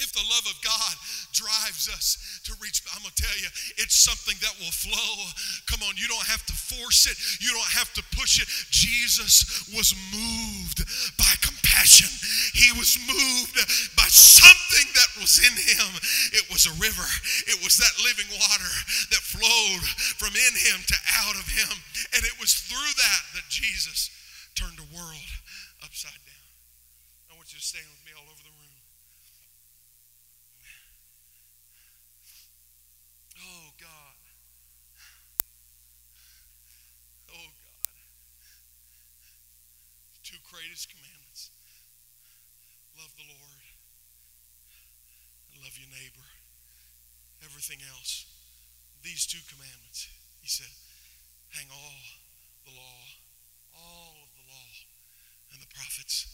if 0.00 0.12
the 0.16 0.24
love 0.32 0.46
of 0.48 0.56
God 0.64 0.94
drives 1.36 1.92
us 1.92 2.40
to 2.48 2.56
reach, 2.64 2.80
I'm 2.96 3.04
going 3.04 3.12
to 3.12 3.20
tell 3.20 3.36
you, 3.36 3.52
it's 3.76 4.00
something 4.00 4.36
that 4.40 4.56
will 4.56 4.72
flow. 4.72 5.12
Come 5.68 5.84
on, 5.84 5.92
you 6.00 6.08
don't 6.08 6.24
have 6.24 6.40
to 6.48 6.56
force 6.56 7.04
it, 7.04 7.20
you 7.44 7.52
don't 7.52 7.72
have 7.76 7.92
to 8.00 8.02
push 8.16 8.40
it. 8.40 8.48
Jesus 8.72 9.68
was 9.76 9.92
moved 10.08 10.80
by 11.20 11.28
compassion, 11.44 11.55
he 11.84 12.72
was 12.78 12.96
moved 13.04 13.56
by 13.96 14.08
something 14.08 14.88
that 14.94 15.10
was 15.20 15.36
in 15.42 15.52
him. 15.52 15.90
It 16.32 16.48
was 16.48 16.64
a 16.64 16.74
river, 16.80 17.04
it 17.46 17.60
was 17.62 17.76
that 17.76 17.92
living 18.00 18.28
water 18.32 18.72
that 19.12 19.20
flowed 19.20 19.84
from 20.16 20.32
in 20.32 20.54
him 20.56 20.80
to 20.86 20.96
out 21.20 21.36
of 21.36 21.46
him. 21.48 21.74
And 22.14 22.24
it 22.24 22.38
was 22.40 22.54
through 22.54 22.92
that 22.96 23.22
that 23.34 23.48
Jesus 23.48 24.10
turned 24.54 24.78
the 24.78 24.88
world 24.96 25.30
upside 25.84 26.16
down. 26.24 26.48
I 27.32 27.36
want 27.36 27.52
you 27.52 27.60
to 27.60 27.64
stand 27.64 27.84
with 27.92 28.04
me 28.08 28.12
all 28.16 28.24
over 28.24 28.42
the 28.42 28.54
room. 28.56 28.80
Oh, 33.36 33.68
God. 33.76 34.16
Oh, 37.36 37.50
God. 37.84 38.00
Two 40.24 40.40
greatest 40.50 40.88
commandments 40.88 41.15
love 42.96 43.12
the 43.16 43.28
Lord 43.28 43.62
and 45.52 45.62
love 45.62 45.76
your 45.76 45.92
neighbor. 45.92 46.26
Everything 47.44 47.80
else. 47.84 48.24
These 49.04 49.28
two 49.28 49.44
commandments, 49.46 50.08
he 50.42 50.48
said, 50.48 50.72
hang 51.52 51.68
all 51.70 52.00
the 52.64 52.74
law, 52.74 53.00
all 53.76 54.16
of 54.24 54.30
the 54.34 54.46
law 54.50 54.72
and 55.52 55.62
the 55.62 55.70
prophets, 55.70 56.26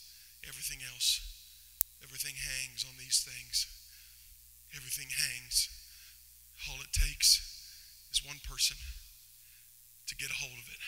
everything 0.46 0.80
else. 0.86 1.20
Everything 2.02 2.34
hangs 2.34 2.82
on 2.86 2.98
these 2.98 3.22
things. 3.22 3.66
Everything 4.74 5.06
hangs. 5.10 5.68
All 6.68 6.80
it 6.82 6.92
takes 6.94 7.42
is 8.10 8.24
one 8.24 8.38
person 8.42 8.76
to 10.06 10.14
get 10.16 10.30
a 10.30 10.38
hold 10.42 10.58
of 10.58 10.68
it, 10.68 10.82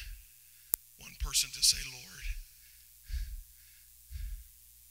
one 0.98 1.14
person 1.22 1.50
to 1.54 1.62
say, 1.62 1.80
Lord, 1.86 2.24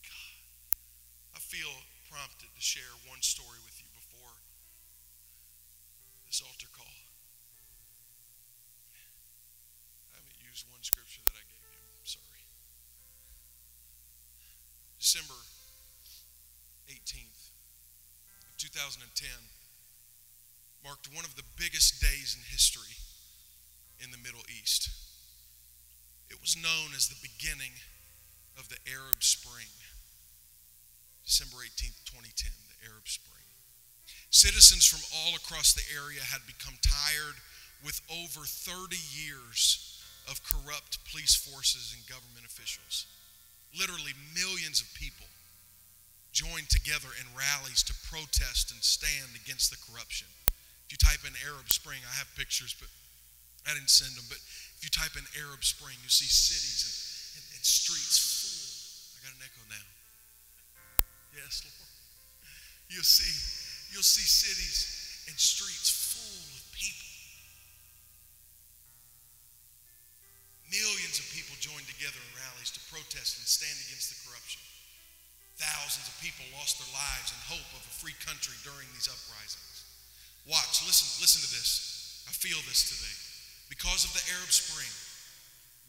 God. 0.08 1.38
I 1.38 1.40
feel 1.54 1.86
prompted 2.10 2.50
to 2.50 2.58
share 2.66 2.90
one 3.06 3.22
story 3.22 3.62
with 3.62 3.78
you 3.78 3.86
before 3.94 4.34
this 6.26 6.42
altar 6.42 6.66
call. 6.74 6.98
I 10.10 10.18
haven't 10.18 10.42
used 10.42 10.66
one 10.74 10.82
scripture 10.82 11.22
that 11.30 11.38
I 11.38 11.46
gave 11.46 11.62
you. 11.78 11.86
I'm 11.94 12.10
sorry. 12.10 12.42
December 14.98 15.38
18th 16.90 17.54
of 18.50 18.58
2010 18.58 19.30
marked 20.82 21.14
one 21.14 21.30
of 21.30 21.38
the 21.38 21.46
biggest 21.54 22.02
days 22.02 22.34
in 22.34 22.42
history 22.50 22.98
in 24.02 24.10
the 24.10 24.18
Middle 24.18 24.42
East. 24.50 24.90
It 26.34 26.42
was 26.42 26.58
known 26.58 26.98
as 26.98 27.14
the 27.14 27.22
beginning 27.22 27.78
of 28.58 28.74
the 28.74 28.82
Arab 28.90 29.22
Spring. 29.22 29.70
December 31.26 31.64
18th, 31.64 32.04
2010, 32.06 32.52
the 32.68 32.92
Arab 32.92 33.08
Spring. 33.08 33.48
Citizens 34.30 34.84
from 34.84 35.04
all 35.16 35.36
across 35.36 35.74
the 35.74 35.86
area 35.94 36.20
had 36.20 36.42
become 36.50 36.76
tired 36.84 37.38
with 37.86 38.02
over 38.12 38.44
30 38.44 38.96
years 39.14 40.00
of 40.28 40.44
corrupt 40.44 41.00
police 41.12 41.36
forces 41.36 41.96
and 41.96 42.02
government 42.08 42.48
officials. 42.48 43.08
Literally, 43.76 44.16
millions 44.34 44.80
of 44.80 44.88
people 44.96 45.28
joined 46.34 46.70
together 46.70 47.14
in 47.22 47.30
rallies 47.38 47.86
to 47.86 47.94
protest 48.10 48.74
and 48.74 48.82
stand 48.82 49.38
against 49.38 49.70
the 49.70 49.80
corruption. 49.86 50.28
If 50.90 50.98
you 50.98 51.00
type 51.00 51.22
in 51.24 51.38
Arab 51.46 51.70
Spring, 51.70 52.02
I 52.02 52.14
have 52.18 52.28
pictures, 52.34 52.74
but 52.74 52.90
I 53.70 53.78
didn't 53.78 53.94
send 53.94 54.18
them. 54.18 54.26
But 54.28 54.42
if 54.76 54.82
you 54.82 54.90
type 54.90 55.14
in 55.14 55.24
Arab 55.38 55.62
Spring, 55.62 55.96
you 56.02 56.10
see 56.10 56.28
cities 56.28 56.82
and, 56.84 56.96
and, 57.38 57.46
and 57.54 57.64
streets 57.64 58.18
full. 58.18 58.66
I 59.14 59.30
got 59.30 59.38
an 59.38 59.46
echo 59.46 59.62
now. 59.70 59.93
Yes, 61.34 61.66
Lord. 61.66 61.90
You'll 62.94 63.10
see, 63.10 63.34
you'll 63.90 64.06
see 64.06 64.26
cities 64.26 65.26
and 65.26 65.34
streets 65.34 65.90
full 65.90 66.46
of 66.54 66.64
people. 66.78 67.10
Millions 70.70 71.18
of 71.18 71.26
people 71.34 71.58
joined 71.58 71.90
together 71.90 72.22
in 72.22 72.32
rallies 72.38 72.70
to 72.78 72.82
protest 72.90 73.42
and 73.42 73.46
stand 73.50 73.78
against 73.90 74.14
the 74.14 74.18
corruption. 74.26 74.62
Thousands 75.58 76.10
of 76.10 76.18
people 76.22 76.46
lost 76.58 76.82
their 76.82 76.90
lives 76.94 77.30
in 77.30 77.40
hope 77.50 77.70
of 77.78 77.82
a 77.82 77.98
free 78.02 78.18
country 78.26 78.58
during 78.66 78.90
these 78.94 79.10
uprisings. 79.10 79.86
Watch, 80.50 80.82
listen, 80.86 81.10
listen 81.22 81.46
to 81.46 81.52
this. 81.54 82.26
I 82.26 82.34
feel 82.34 82.58
this 82.66 82.90
today. 82.90 83.18
Because 83.70 84.06
of 84.06 84.14
the 84.18 84.26
Arab 84.34 84.50
Spring, 84.50 84.90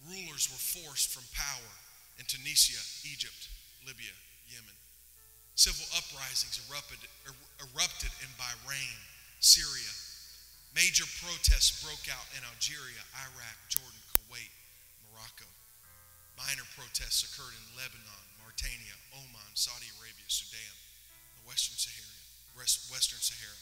rulers 0.09 0.53
were 0.53 0.61
forced 0.61 1.12
from 1.12 1.24
power 1.32 1.72
in 2.20 2.28
Tunisia, 2.28 2.80
Egypt, 3.09 3.49
Libya, 3.88 4.12
Yemen. 4.53 4.84
Civil 5.55 5.87
uprisings 5.95 6.59
erupted, 6.67 6.99
er, 7.27 7.35
erupted 7.63 8.11
in 8.21 8.31
Bahrain, 8.35 8.99
Syria. 9.39 9.93
Major 10.75 11.07
protests 11.23 11.79
broke 11.79 12.11
out 12.11 12.27
in 12.35 12.43
Algeria, 12.43 12.99
Iraq, 13.31 13.57
Jordan, 13.71 14.03
Kuwait, 14.11 14.51
Morocco. 15.07 15.47
Minor 16.35 16.67
protests 16.75 17.23
occurred 17.23 17.55
in 17.55 17.79
Lebanon, 17.79 18.25
Mauritania, 18.43 18.99
Oman, 19.15 19.55
Saudi 19.55 19.87
Arabia, 20.03 20.27
Sudan, 20.27 20.75
the 21.39 21.47
Western 21.47 21.79
Sahara. 21.79 22.25
Western 22.59 23.23
Sahara. 23.23 23.59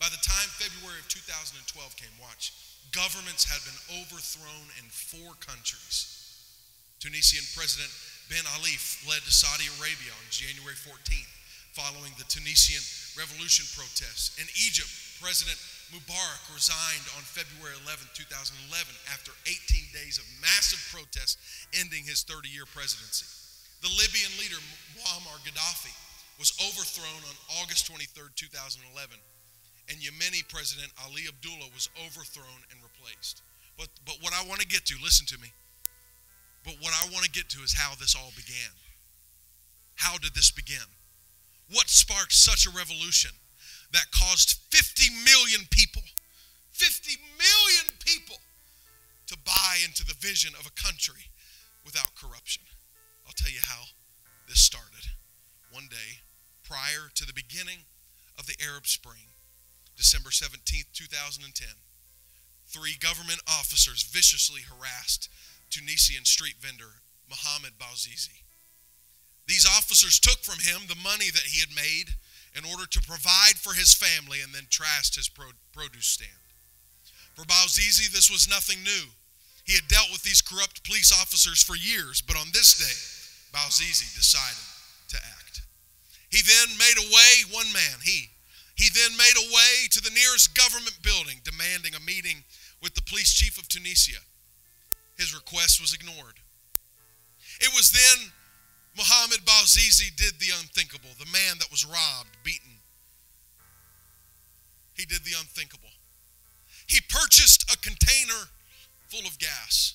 By 0.00 0.12
the 0.12 0.20
time 0.20 0.48
February 0.60 1.00
of 1.00 1.08
2012 1.08 1.56
came, 1.96 2.12
watch, 2.20 2.52
governments 2.92 3.48
had 3.48 3.64
been 3.64 3.80
overthrown 4.00 4.68
in 4.76 4.84
four 4.92 5.32
countries. 5.40 6.08
Tunisian 7.00 7.44
President 7.56 7.88
Ben 8.26 8.42
Ali 8.58 8.74
fled 8.74 9.22
to 9.22 9.30
Saudi 9.30 9.70
Arabia 9.78 10.10
on 10.10 10.26
January 10.34 10.74
14th 10.74 11.30
following 11.76 12.10
the 12.16 12.26
Tunisian 12.26 12.82
revolution 13.14 13.68
protests. 13.76 14.34
In 14.40 14.48
Egypt, 14.56 14.88
President 15.20 15.56
Mubarak 15.94 16.42
resigned 16.50 17.06
on 17.14 17.22
February 17.22 17.76
11, 17.86 18.08
2011, 18.16 18.58
after 19.12 19.30
18 19.46 19.60
days 19.94 20.18
of 20.18 20.26
massive 20.42 20.82
protests 20.90 21.38
ending 21.76 22.02
his 22.02 22.26
30 22.26 22.50
year 22.50 22.66
presidency. 22.66 23.28
The 23.84 23.92
Libyan 23.92 24.32
leader 24.40 24.58
Muammar 24.98 25.38
Gaddafi 25.46 25.92
was 26.40 26.56
overthrown 26.64 27.22
on 27.28 27.36
August 27.62 27.86
23, 27.86 28.10
2011, 28.34 28.88
and 29.92 29.96
Yemeni 30.02 30.42
President 30.50 30.90
Ali 31.04 31.28
Abdullah 31.28 31.70
was 31.70 31.92
overthrown 32.02 32.60
and 32.74 32.80
replaced. 32.82 33.44
But, 33.78 33.92
but 34.08 34.16
what 34.24 34.32
I 34.32 34.42
want 34.48 34.60
to 34.60 34.66
get 34.66 34.88
to, 34.90 34.96
listen 35.04 35.28
to 35.30 35.38
me, 35.38 35.52
but 36.66 36.82
what 36.82 36.92
I 36.92 37.08
want 37.14 37.24
to 37.24 37.30
get 37.30 37.48
to 37.50 37.62
is 37.62 37.78
how 37.78 37.94
this 37.94 38.16
all 38.18 38.34
began. 38.34 38.74
How 39.94 40.18
did 40.18 40.34
this 40.34 40.50
begin? 40.50 40.82
What 41.70 41.88
sparked 41.88 42.34
such 42.34 42.66
a 42.66 42.76
revolution 42.76 43.30
that 43.92 44.10
caused 44.10 44.58
50 44.74 45.14
million 45.22 45.62
people, 45.70 46.02
50 46.72 47.22
million 47.38 47.86
people, 48.04 48.36
to 49.28 49.38
buy 49.46 49.78
into 49.86 50.04
the 50.04 50.18
vision 50.18 50.54
of 50.58 50.66
a 50.66 50.82
country 50.82 51.30
without 51.84 52.18
corruption? 52.18 52.64
I'll 53.26 53.38
tell 53.38 53.50
you 53.50 53.62
how 53.62 53.86
this 54.48 54.60
started. 54.60 55.14
One 55.70 55.86
day, 55.88 56.26
prior 56.66 57.14
to 57.14 57.24
the 57.24 57.32
beginning 57.32 57.86
of 58.38 58.46
the 58.46 58.58
Arab 58.62 58.86
Spring, 58.86 59.30
December 59.96 60.30
17th, 60.30 60.90
2010, 60.92 61.68
three 62.66 62.96
government 62.98 63.40
officers 63.46 64.02
viciously 64.02 64.62
harassed 64.62 65.30
Tunisian 65.70 66.24
street 66.24 66.56
vendor 66.60 67.02
Mohamed 67.28 67.78
Bouazizi. 67.78 68.42
These 69.46 69.66
officers 69.66 70.18
took 70.18 70.42
from 70.42 70.58
him 70.58 70.86
the 70.88 70.98
money 71.02 71.30
that 71.30 71.46
he 71.46 71.60
had 71.60 71.74
made 71.74 72.14
in 72.56 72.64
order 72.64 72.86
to 72.86 73.00
provide 73.06 73.56
for 73.56 73.74
his 73.74 73.94
family 73.94 74.40
and 74.40 74.52
then 74.52 74.66
trashed 74.70 75.14
his 75.14 75.28
produce 75.28 76.06
stand. 76.06 76.42
For 77.34 77.44
Bouazizi, 77.44 78.10
this 78.10 78.30
was 78.30 78.48
nothing 78.48 78.82
new. 78.82 79.06
He 79.64 79.74
had 79.74 79.88
dealt 79.88 80.10
with 80.10 80.22
these 80.22 80.40
corrupt 80.40 80.84
police 80.84 81.12
officers 81.12 81.62
for 81.62 81.76
years, 81.76 82.22
but 82.22 82.36
on 82.36 82.48
this 82.52 82.78
day, 82.78 82.98
Bouazizi 83.52 84.08
decided 84.14 84.62
to 85.08 85.16
act. 85.16 85.62
He 86.30 86.42
then 86.42 86.78
made 86.78 86.96
a 86.98 87.10
way, 87.12 87.32
one 87.52 87.70
man, 87.72 87.98
he, 88.02 88.30
he 88.74 88.88
then 88.90 89.16
made 89.16 89.36
a 89.36 89.52
way 89.52 89.88
to 89.90 90.00
the 90.00 90.10
nearest 90.10 90.54
government 90.54 90.98
building, 91.02 91.40
demanding 91.44 91.94
a 91.94 92.00
meeting 92.00 92.44
with 92.82 92.94
the 92.94 93.02
police 93.02 93.32
chief 93.32 93.58
of 93.58 93.68
Tunisia. 93.68 94.18
His 95.16 95.34
request 95.34 95.80
was 95.80 95.94
ignored. 95.94 96.40
It 97.60 97.70
was 97.74 97.90
then 97.90 98.32
Muhammad 98.96 99.44
Bouazizi 99.44 100.14
did 100.16 100.38
the 100.40 100.52
unthinkable, 100.58 101.10
the 101.18 101.30
man 101.32 101.58
that 101.58 101.70
was 101.70 101.84
robbed, 101.84 102.36
beaten. 102.42 102.80
He 104.94 105.04
did 105.04 105.24
the 105.24 105.36
unthinkable. 105.38 105.90
He 106.86 107.00
purchased 107.08 107.70
a 107.72 107.76
container 107.78 108.48
full 109.08 109.26
of 109.26 109.38
gas, 109.38 109.94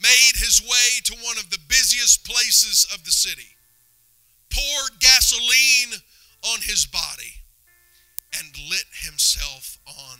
made 0.00 0.34
his 0.34 0.60
way 0.60 1.00
to 1.04 1.14
one 1.24 1.38
of 1.38 1.50
the 1.50 1.58
busiest 1.68 2.24
places 2.24 2.86
of 2.92 3.04
the 3.04 3.12
city, 3.12 3.56
poured 4.50 5.00
gasoline 5.00 6.00
on 6.42 6.60
his 6.60 6.86
body, 6.86 7.42
and 8.38 8.56
lit 8.68 8.84
himself 9.04 9.78
on 9.86 10.18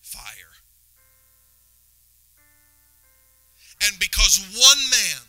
fire. 0.00 0.59
And 3.82 3.98
because 3.98 4.38
one 4.52 4.90
man 4.90 5.22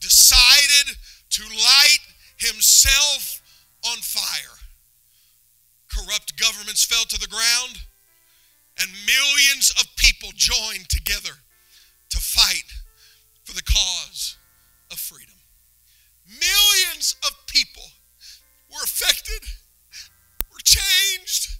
decided 0.00 0.96
to 1.30 1.42
light 1.44 2.04
himself 2.38 3.42
on 3.90 3.98
fire, 3.98 4.58
corrupt 5.92 6.38
governments 6.38 6.84
fell 6.84 7.04
to 7.04 7.18
the 7.18 7.28
ground, 7.28 7.82
and 8.78 8.90
millions 9.06 9.72
of 9.78 9.86
people 9.96 10.30
joined 10.34 10.88
together 10.88 11.38
to 12.10 12.18
fight 12.18 12.72
for 13.44 13.54
the 13.54 13.62
cause 13.62 14.36
of 14.90 14.98
freedom. 14.98 15.34
Millions 16.26 17.14
of 17.24 17.32
people 17.46 17.84
were 18.68 18.82
affected, 18.82 19.48
were 20.50 20.58
changed. 20.64 21.56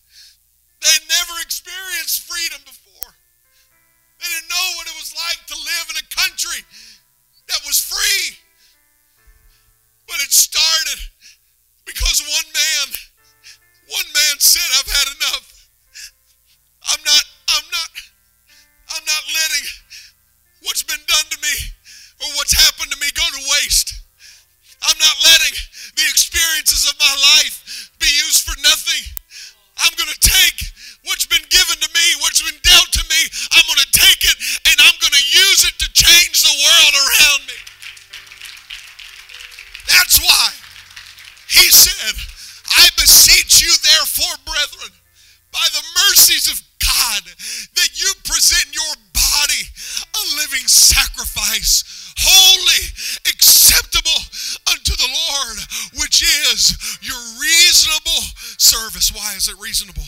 They 0.82 0.89
had 0.89 1.03
never 1.09 1.41
experienced 1.41 2.22
freedom 2.22 2.61
before. 2.64 2.86
They 4.21 4.29
didn't 4.29 4.51
know 4.51 4.67
what 4.77 4.87
it 4.89 4.97
was 4.97 5.12
like 5.12 5.41
to 5.47 5.57
live 5.57 5.87
in 5.93 5.97
a 6.01 6.07
country 6.09 6.61
that 7.49 7.61
was 7.67 7.79
free. 7.79 8.37
But 10.07 10.23
it 10.23 10.33
started 10.33 11.01
because 11.85 12.23
one 12.23 12.49
man, 12.55 12.87
one 13.91 14.09
man 14.14 14.35
said, 14.39 14.67
I've 14.79 14.91
had 14.91 15.09
enough. 15.19 15.69
I'm 16.91 17.03
not, 17.03 17.25
I'm 17.51 17.67
not, 17.71 17.91
I'm 18.95 19.05
not 19.05 19.25
letting 19.35 19.67
what's 20.62 20.83
been 20.83 21.03
done 21.07 21.27
to 21.31 21.39
me 21.43 21.55
or 22.23 22.29
what's 22.39 22.55
happened 22.55 22.91
to 22.91 22.99
me 22.99 23.11
go 23.14 23.27
to 23.27 23.43
waste. 23.59 23.95
I'm 24.83 24.99
not 24.99 25.17
letting 25.27 25.55
the 25.97 26.07
experiences 26.07 26.87
of 26.87 26.95
my 26.99 27.14
life 27.37 27.91
be 27.99 28.07
used 28.07 28.47
for 28.47 28.55
nothing. 28.62 29.03
I'm 29.83 29.93
going 29.99 30.12
to 30.12 30.23
take 30.23 30.59
what's 31.07 31.27
been 31.27 31.47
given 31.49 31.79
to 31.81 31.91
me, 31.95 32.07
what's 32.21 32.43
been 32.43 32.61
dealt 32.63 32.91
to 32.93 33.05
me, 33.09 33.21
I'm 33.55 33.67
going 33.67 33.83
to 33.83 33.93
take 33.95 34.23
it 34.27 34.37
and 34.67 34.77
I'm 34.83 34.99
going 35.01 35.15
to 35.15 35.27
use 35.33 35.63
it 35.65 35.75
to 35.81 35.89
change 35.95 36.43
the 36.43 36.55
world 36.55 36.95
around 36.95 37.41
me. 37.47 37.59
That's 39.87 40.19
why 40.19 40.51
he 41.49 41.71
said, 41.71 42.15
I 42.77 42.91
beseech 42.99 43.63
you, 43.63 43.71
therefore, 43.83 44.35
brethren, 44.45 44.93
by 45.55 45.67
the 45.73 45.85
mercies 46.11 46.51
of 46.51 46.59
God, 46.83 47.23
that 47.79 47.91
you 47.95 48.13
present 48.27 48.75
your 48.75 48.95
body 49.15 49.63
a 50.11 50.23
living 50.37 50.67
sacrifice, 50.67 52.15
holy, 52.19 52.83
acceptable 53.31 54.21
unto 54.71 54.93
the 54.97 55.09
Lord, 55.09 55.59
which 56.03 56.23
is 56.23 56.77
your 57.01 57.19
reasonable 57.41 58.23
service. 58.59 59.15
Why 59.15 59.35
is 59.37 59.49
it 59.49 59.57
reasonable? 59.61 60.05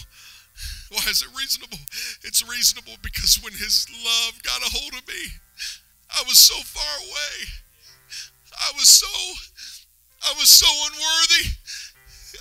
Why 0.91 1.05
is 1.11 1.23
it 1.23 1.29
reasonable? 1.37 1.79
It's 2.25 2.41
reasonable 2.49 2.97
because 3.03 3.41
when 3.43 3.53
his 3.53 3.87
love 3.93 4.43
got 4.43 4.65
a 4.65 4.71
hold 4.73 4.95
of 4.95 5.05
me, 5.07 5.23
I 6.17 6.25
was 6.25 6.39
so 6.39 6.57
far 6.65 6.95
away. 7.05 7.35
I 8.57 8.73
was 8.75 8.89
so 8.89 9.13
I 10.25 10.33
was 10.41 10.51
so 10.51 10.67
unworthy. 10.67 11.47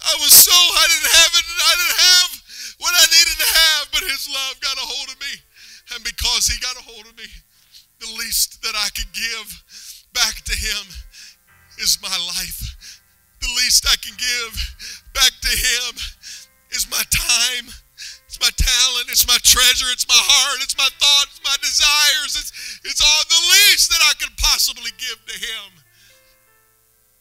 I 0.07 0.15
was 0.23 0.31
so 0.31 0.55
I 0.55 0.85
didn't 0.87 1.11
have 1.11 1.33
it 1.35 1.45
I 1.45 1.73
didn't 1.75 2.01
have 2.01 2.31
what 2.79 2.93
I 2.95 3.05
needed 3.09 3.37
to 3.37 3.49
have, 3.51 3.83
but 3.91 4.01
his 4.07 4.29
love 4.29 4.59
got 4.61 4.77
a 4.77 4.85
hold 4.85 5.09
of 5.09 5.19
me. 5.19 5.33
And 5.95 6.03
because 6.03 6.47
he 6.47 6.59
got 6.59 6.77
a 6.77 6.83
hold 6.83 7.05
of 7.07 7.17
me, 7.17 7.27
the 7.99 8.11
least 8.19 8.61
that 8.61 8.75
I 8.75 8.89
could 8.95 9.11
give 9.11 9.47
back 10.13 10.41
to 10.45 10.55
him 10.55 10.85
is 11.79 11.97
my 12.01 12.15
life. 12.37 13.01
The 13.41 13.47
least 13.57 13.85
I 13.87 13.95
can 13.97 14.15
give 14.17 14.53
back 15.13 15.31
to 15.41 15.49
him 15.49 15.95
is 16.71 16.87
my 16.89 17.03
time. 17.09 17.73
It's 18.37 18.53
my 18.53 18.65
talent, 18.69 19.09
it's 19.09 19.25
my 19.25 19.37
treasure, 19.41 19.89
it's 19.89 20.07
my 20.07 20.13
heart, 20.13 20.61
it's 20.61 20.77
my 20.77 20.89
thoughts, 21.01 21.41
my 21.41 21.57
desires. 21.57 22.37
It's, 22.37 22.53
it's 22.85 23.01
all 23.01 23.23
the 23.25 23.43
least 23.49 23.89
that 23.89 23.97
I 24.05 24.13
could 24.13 24.37
possibly 24.37 24.91
give 25.01 25.17
to 25.25 25.33
him 25.33 25.81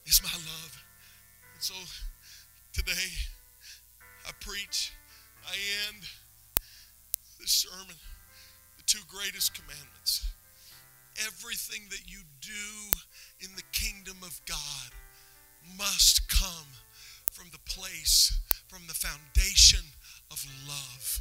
It's 0.04 0.22
my 0.22 0.36
love. 0.36 0.84
And 1.54 1.62
so 1.62 1.72
today 2.74 3.08
I 4.28 4.32
preach, 4.40 4.92
I 5.48 5.56
end 5.88 6.04
this 7.40 7.64
sermon, 7.64 7.96
the 8.76 8.84
two 8.84 9.00
greatest 9.08 9.54
commandments. 9.54 10.28
Everything 11.24 11.88
that 11.96 12.12
you 12.12 12.20
do 12.42 12.68
in 13.40 13.56
the 13.56 13.64
kingdom 13.72 14.18
of 14.20 14.38
God 14.44 14.92
must 15.78 16.28
come 16.28 16.76
from 17.32 17.46
the 17.52 17.64
place, 17.64 18.38
from 18.68 18.82
the 18.86 18.92
foundation 18.92 19.80
of 20.30 20.44
love. 20.66 21.20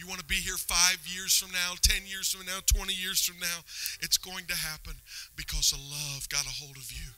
You 0.00 0.08
want 0.08 0.20
to 0.20 0.26
be 0.26 0.40
here 0.40 0.56
five 0.56 0.96
years 1.04 1.36
from 1.36 1.52
now, 1.52 1.76
10 1.82 2.08
years 2.08 2.32
from 2.32 2.46
now, 2.46 2.64
20 2.64 2.92
years 2.94 3.20
from 3.20 3.38
now? 3.38 3.60
It's 4.00 4.16
going 4.16 4.46
to 4.48 4.56
happen 4.56 4.94
because 5.36 5.76
love 5.76 6.28
got 6.28 6.46
a 6.46 6.56
hold 6.56 6.76
of 6.76 6.90
you. 6.90 7.12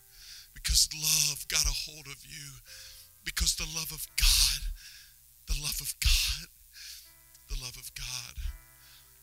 Because 0.53 0.89
love 0.91 1.47
got 1.47 1.63
a 1.63 1.77
hold 1.87 2.07
of 2.07 2.19
you. 2.27 2.59
Because 3.25 3.55
the 3.55 3.71
love 3.71 3.93
of 3.93 4.03
God, 4.19 4.61
the 5.47 5.55
love 5.63 5.79
of 5.81 5.95
God, 6.03 6.51
the 7.49 7.59
love 7.63 7.77
of 7.79 7.91
God. 7.95 8.35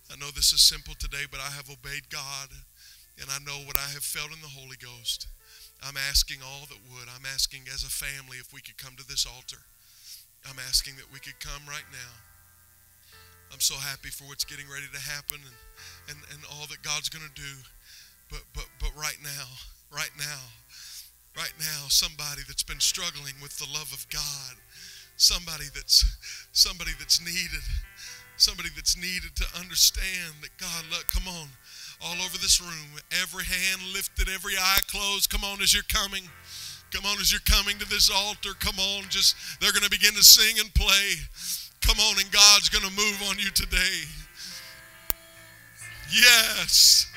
I 0.08 0.16
know 0.16 0.32
this 0.32 0.54
is 0.54 0.62
simple 0.62 0.96
today, 0.98 1.28
but 1.30 1.40
I 1.40 1.52
have 1.52 1.70
obeyed 1.70 2.10
God 2.10 2.50
and 3.20 3.28
I 3.30 3.44
know 3.44 3.60
what 3.68 3.76
I 3.76 3.92
have 3.92 4.08
felt 4.08 4.32
in 4.32 4.40
the 4.42 4.56
Holy 4.56 4.78
Ghost. 4.80 5.28
I'm 5.84 5.98
asking 5.98 6.40
all 6.40 6.64
that 6.68 6.80
would. 6.92 7.12
I'm 7.12 7.28
asking 7.28 7.68
as 7.74 7.84
a 7.84 7.92
family 7.92 8.38
if 8.38 8.54
we 8.54 8.62
could 8.62 8.78
come 8.78 8.96
to 8.96 9.08
this 9.08 9.26
altar. 9.28 9.60
I'm 10.48 10.60
asking 10.68 10.96
that 10.98 11.12
we 11.12 11.20
could 11.20 11.40
come 11.40 11.62
right 11.68 11.88
now. 11.92 12.14
I'm 13.52 13.60
so 13.60 13.76
happy 13.76 14.10
for 14.10 14.26
what's 14.26 14.46
getting 14.46 14.70
ready 14.70 14.86
to 14.94 15.02
happen 15.02 15.42
and, 15.42 15.58
and, 16.14 16.20
and 16.34 16.42
all 16.54 16.68
that 16.70 16.84
God's 16.84 17.10
going 17.10 17.26
to 17.26 17.34
do. 17.34 17.54
But, 18.30 18.46
but, 18.54 18.70
but 18.80 18.92
right 18.96 19.18
now, 19.24 19.46
right 19.92 20.14
now, 20.18 20.42
right 21.36 21.54
now, 21.58 21.90
somebody 21.90 22.42
that's 22.48 22.64
been 22.64 22.80
struggling 22.80 23.34
with 23.42 23.58
the 23.58 23.68
love 23.74 23.90
of 23.92 24.06
God, 24.10 24.54
somebody 25.18 25.66
that's, 25.74 26.06
somebody 26.52 26.92
that's 27.00 27.20
needed, 27.20 27.66
somebody 28.38 28.70
that's 28.76 28.96
needed 28.96 29.36
to 29.36 29.46
understand 29.60 30.40
that 30.42 30.54
God, 30.58 30.86
look, 30.92 31.08
come 31.08 31.28
on, 31.28 31.50
all 32.06 32.16
over 32.22 32.38
this 32.38 32.62
room, 32.62 33.02
every 33.22 33.44
hand 33.44 33.82
lifted, 33.94 34.30
every 34.30 34.54
eye 34.58 34.80
closed. 34.88 35.30
Come 35.30 35.44
on 35.44 35.62
as 35.62 35.74
you're 35.74 35.84
coming. 35.90 36.24
Come 36.92 37.06
on 37.06 37.20
as 37.20 37.32
you're 37.32 37.42
coming 37.46 37.78
to 37.80 37.88
this 37.88 38.10
altar. 38.10 38.50
Come 38.60 38.80
on, 38.80 39.04
just 39.10 39.36
they're 39.62 39.72
going 39.72 39.84
to 39.84 39.90
begin 39.90 40.14
to 40.14 40.24
sing 40.24 40.60
and 40.60 40.74
play. 40.74 41.14
Come 41.82 42.00
on, 42.00 42.20
and 42.20 42.32
God's 42.32 42.70
going 42.70 42.84
to 42.84 42.92
move 42.92 43.22
on 43.30 43.38
you 43.40 43.50
today. 43.52 44.04
Yes. 46.12 47.08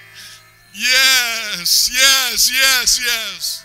Yes, 0.74 1.90
yes, 1.92 2.50
yes, 2.52 3.00
yes. 3.04 3.64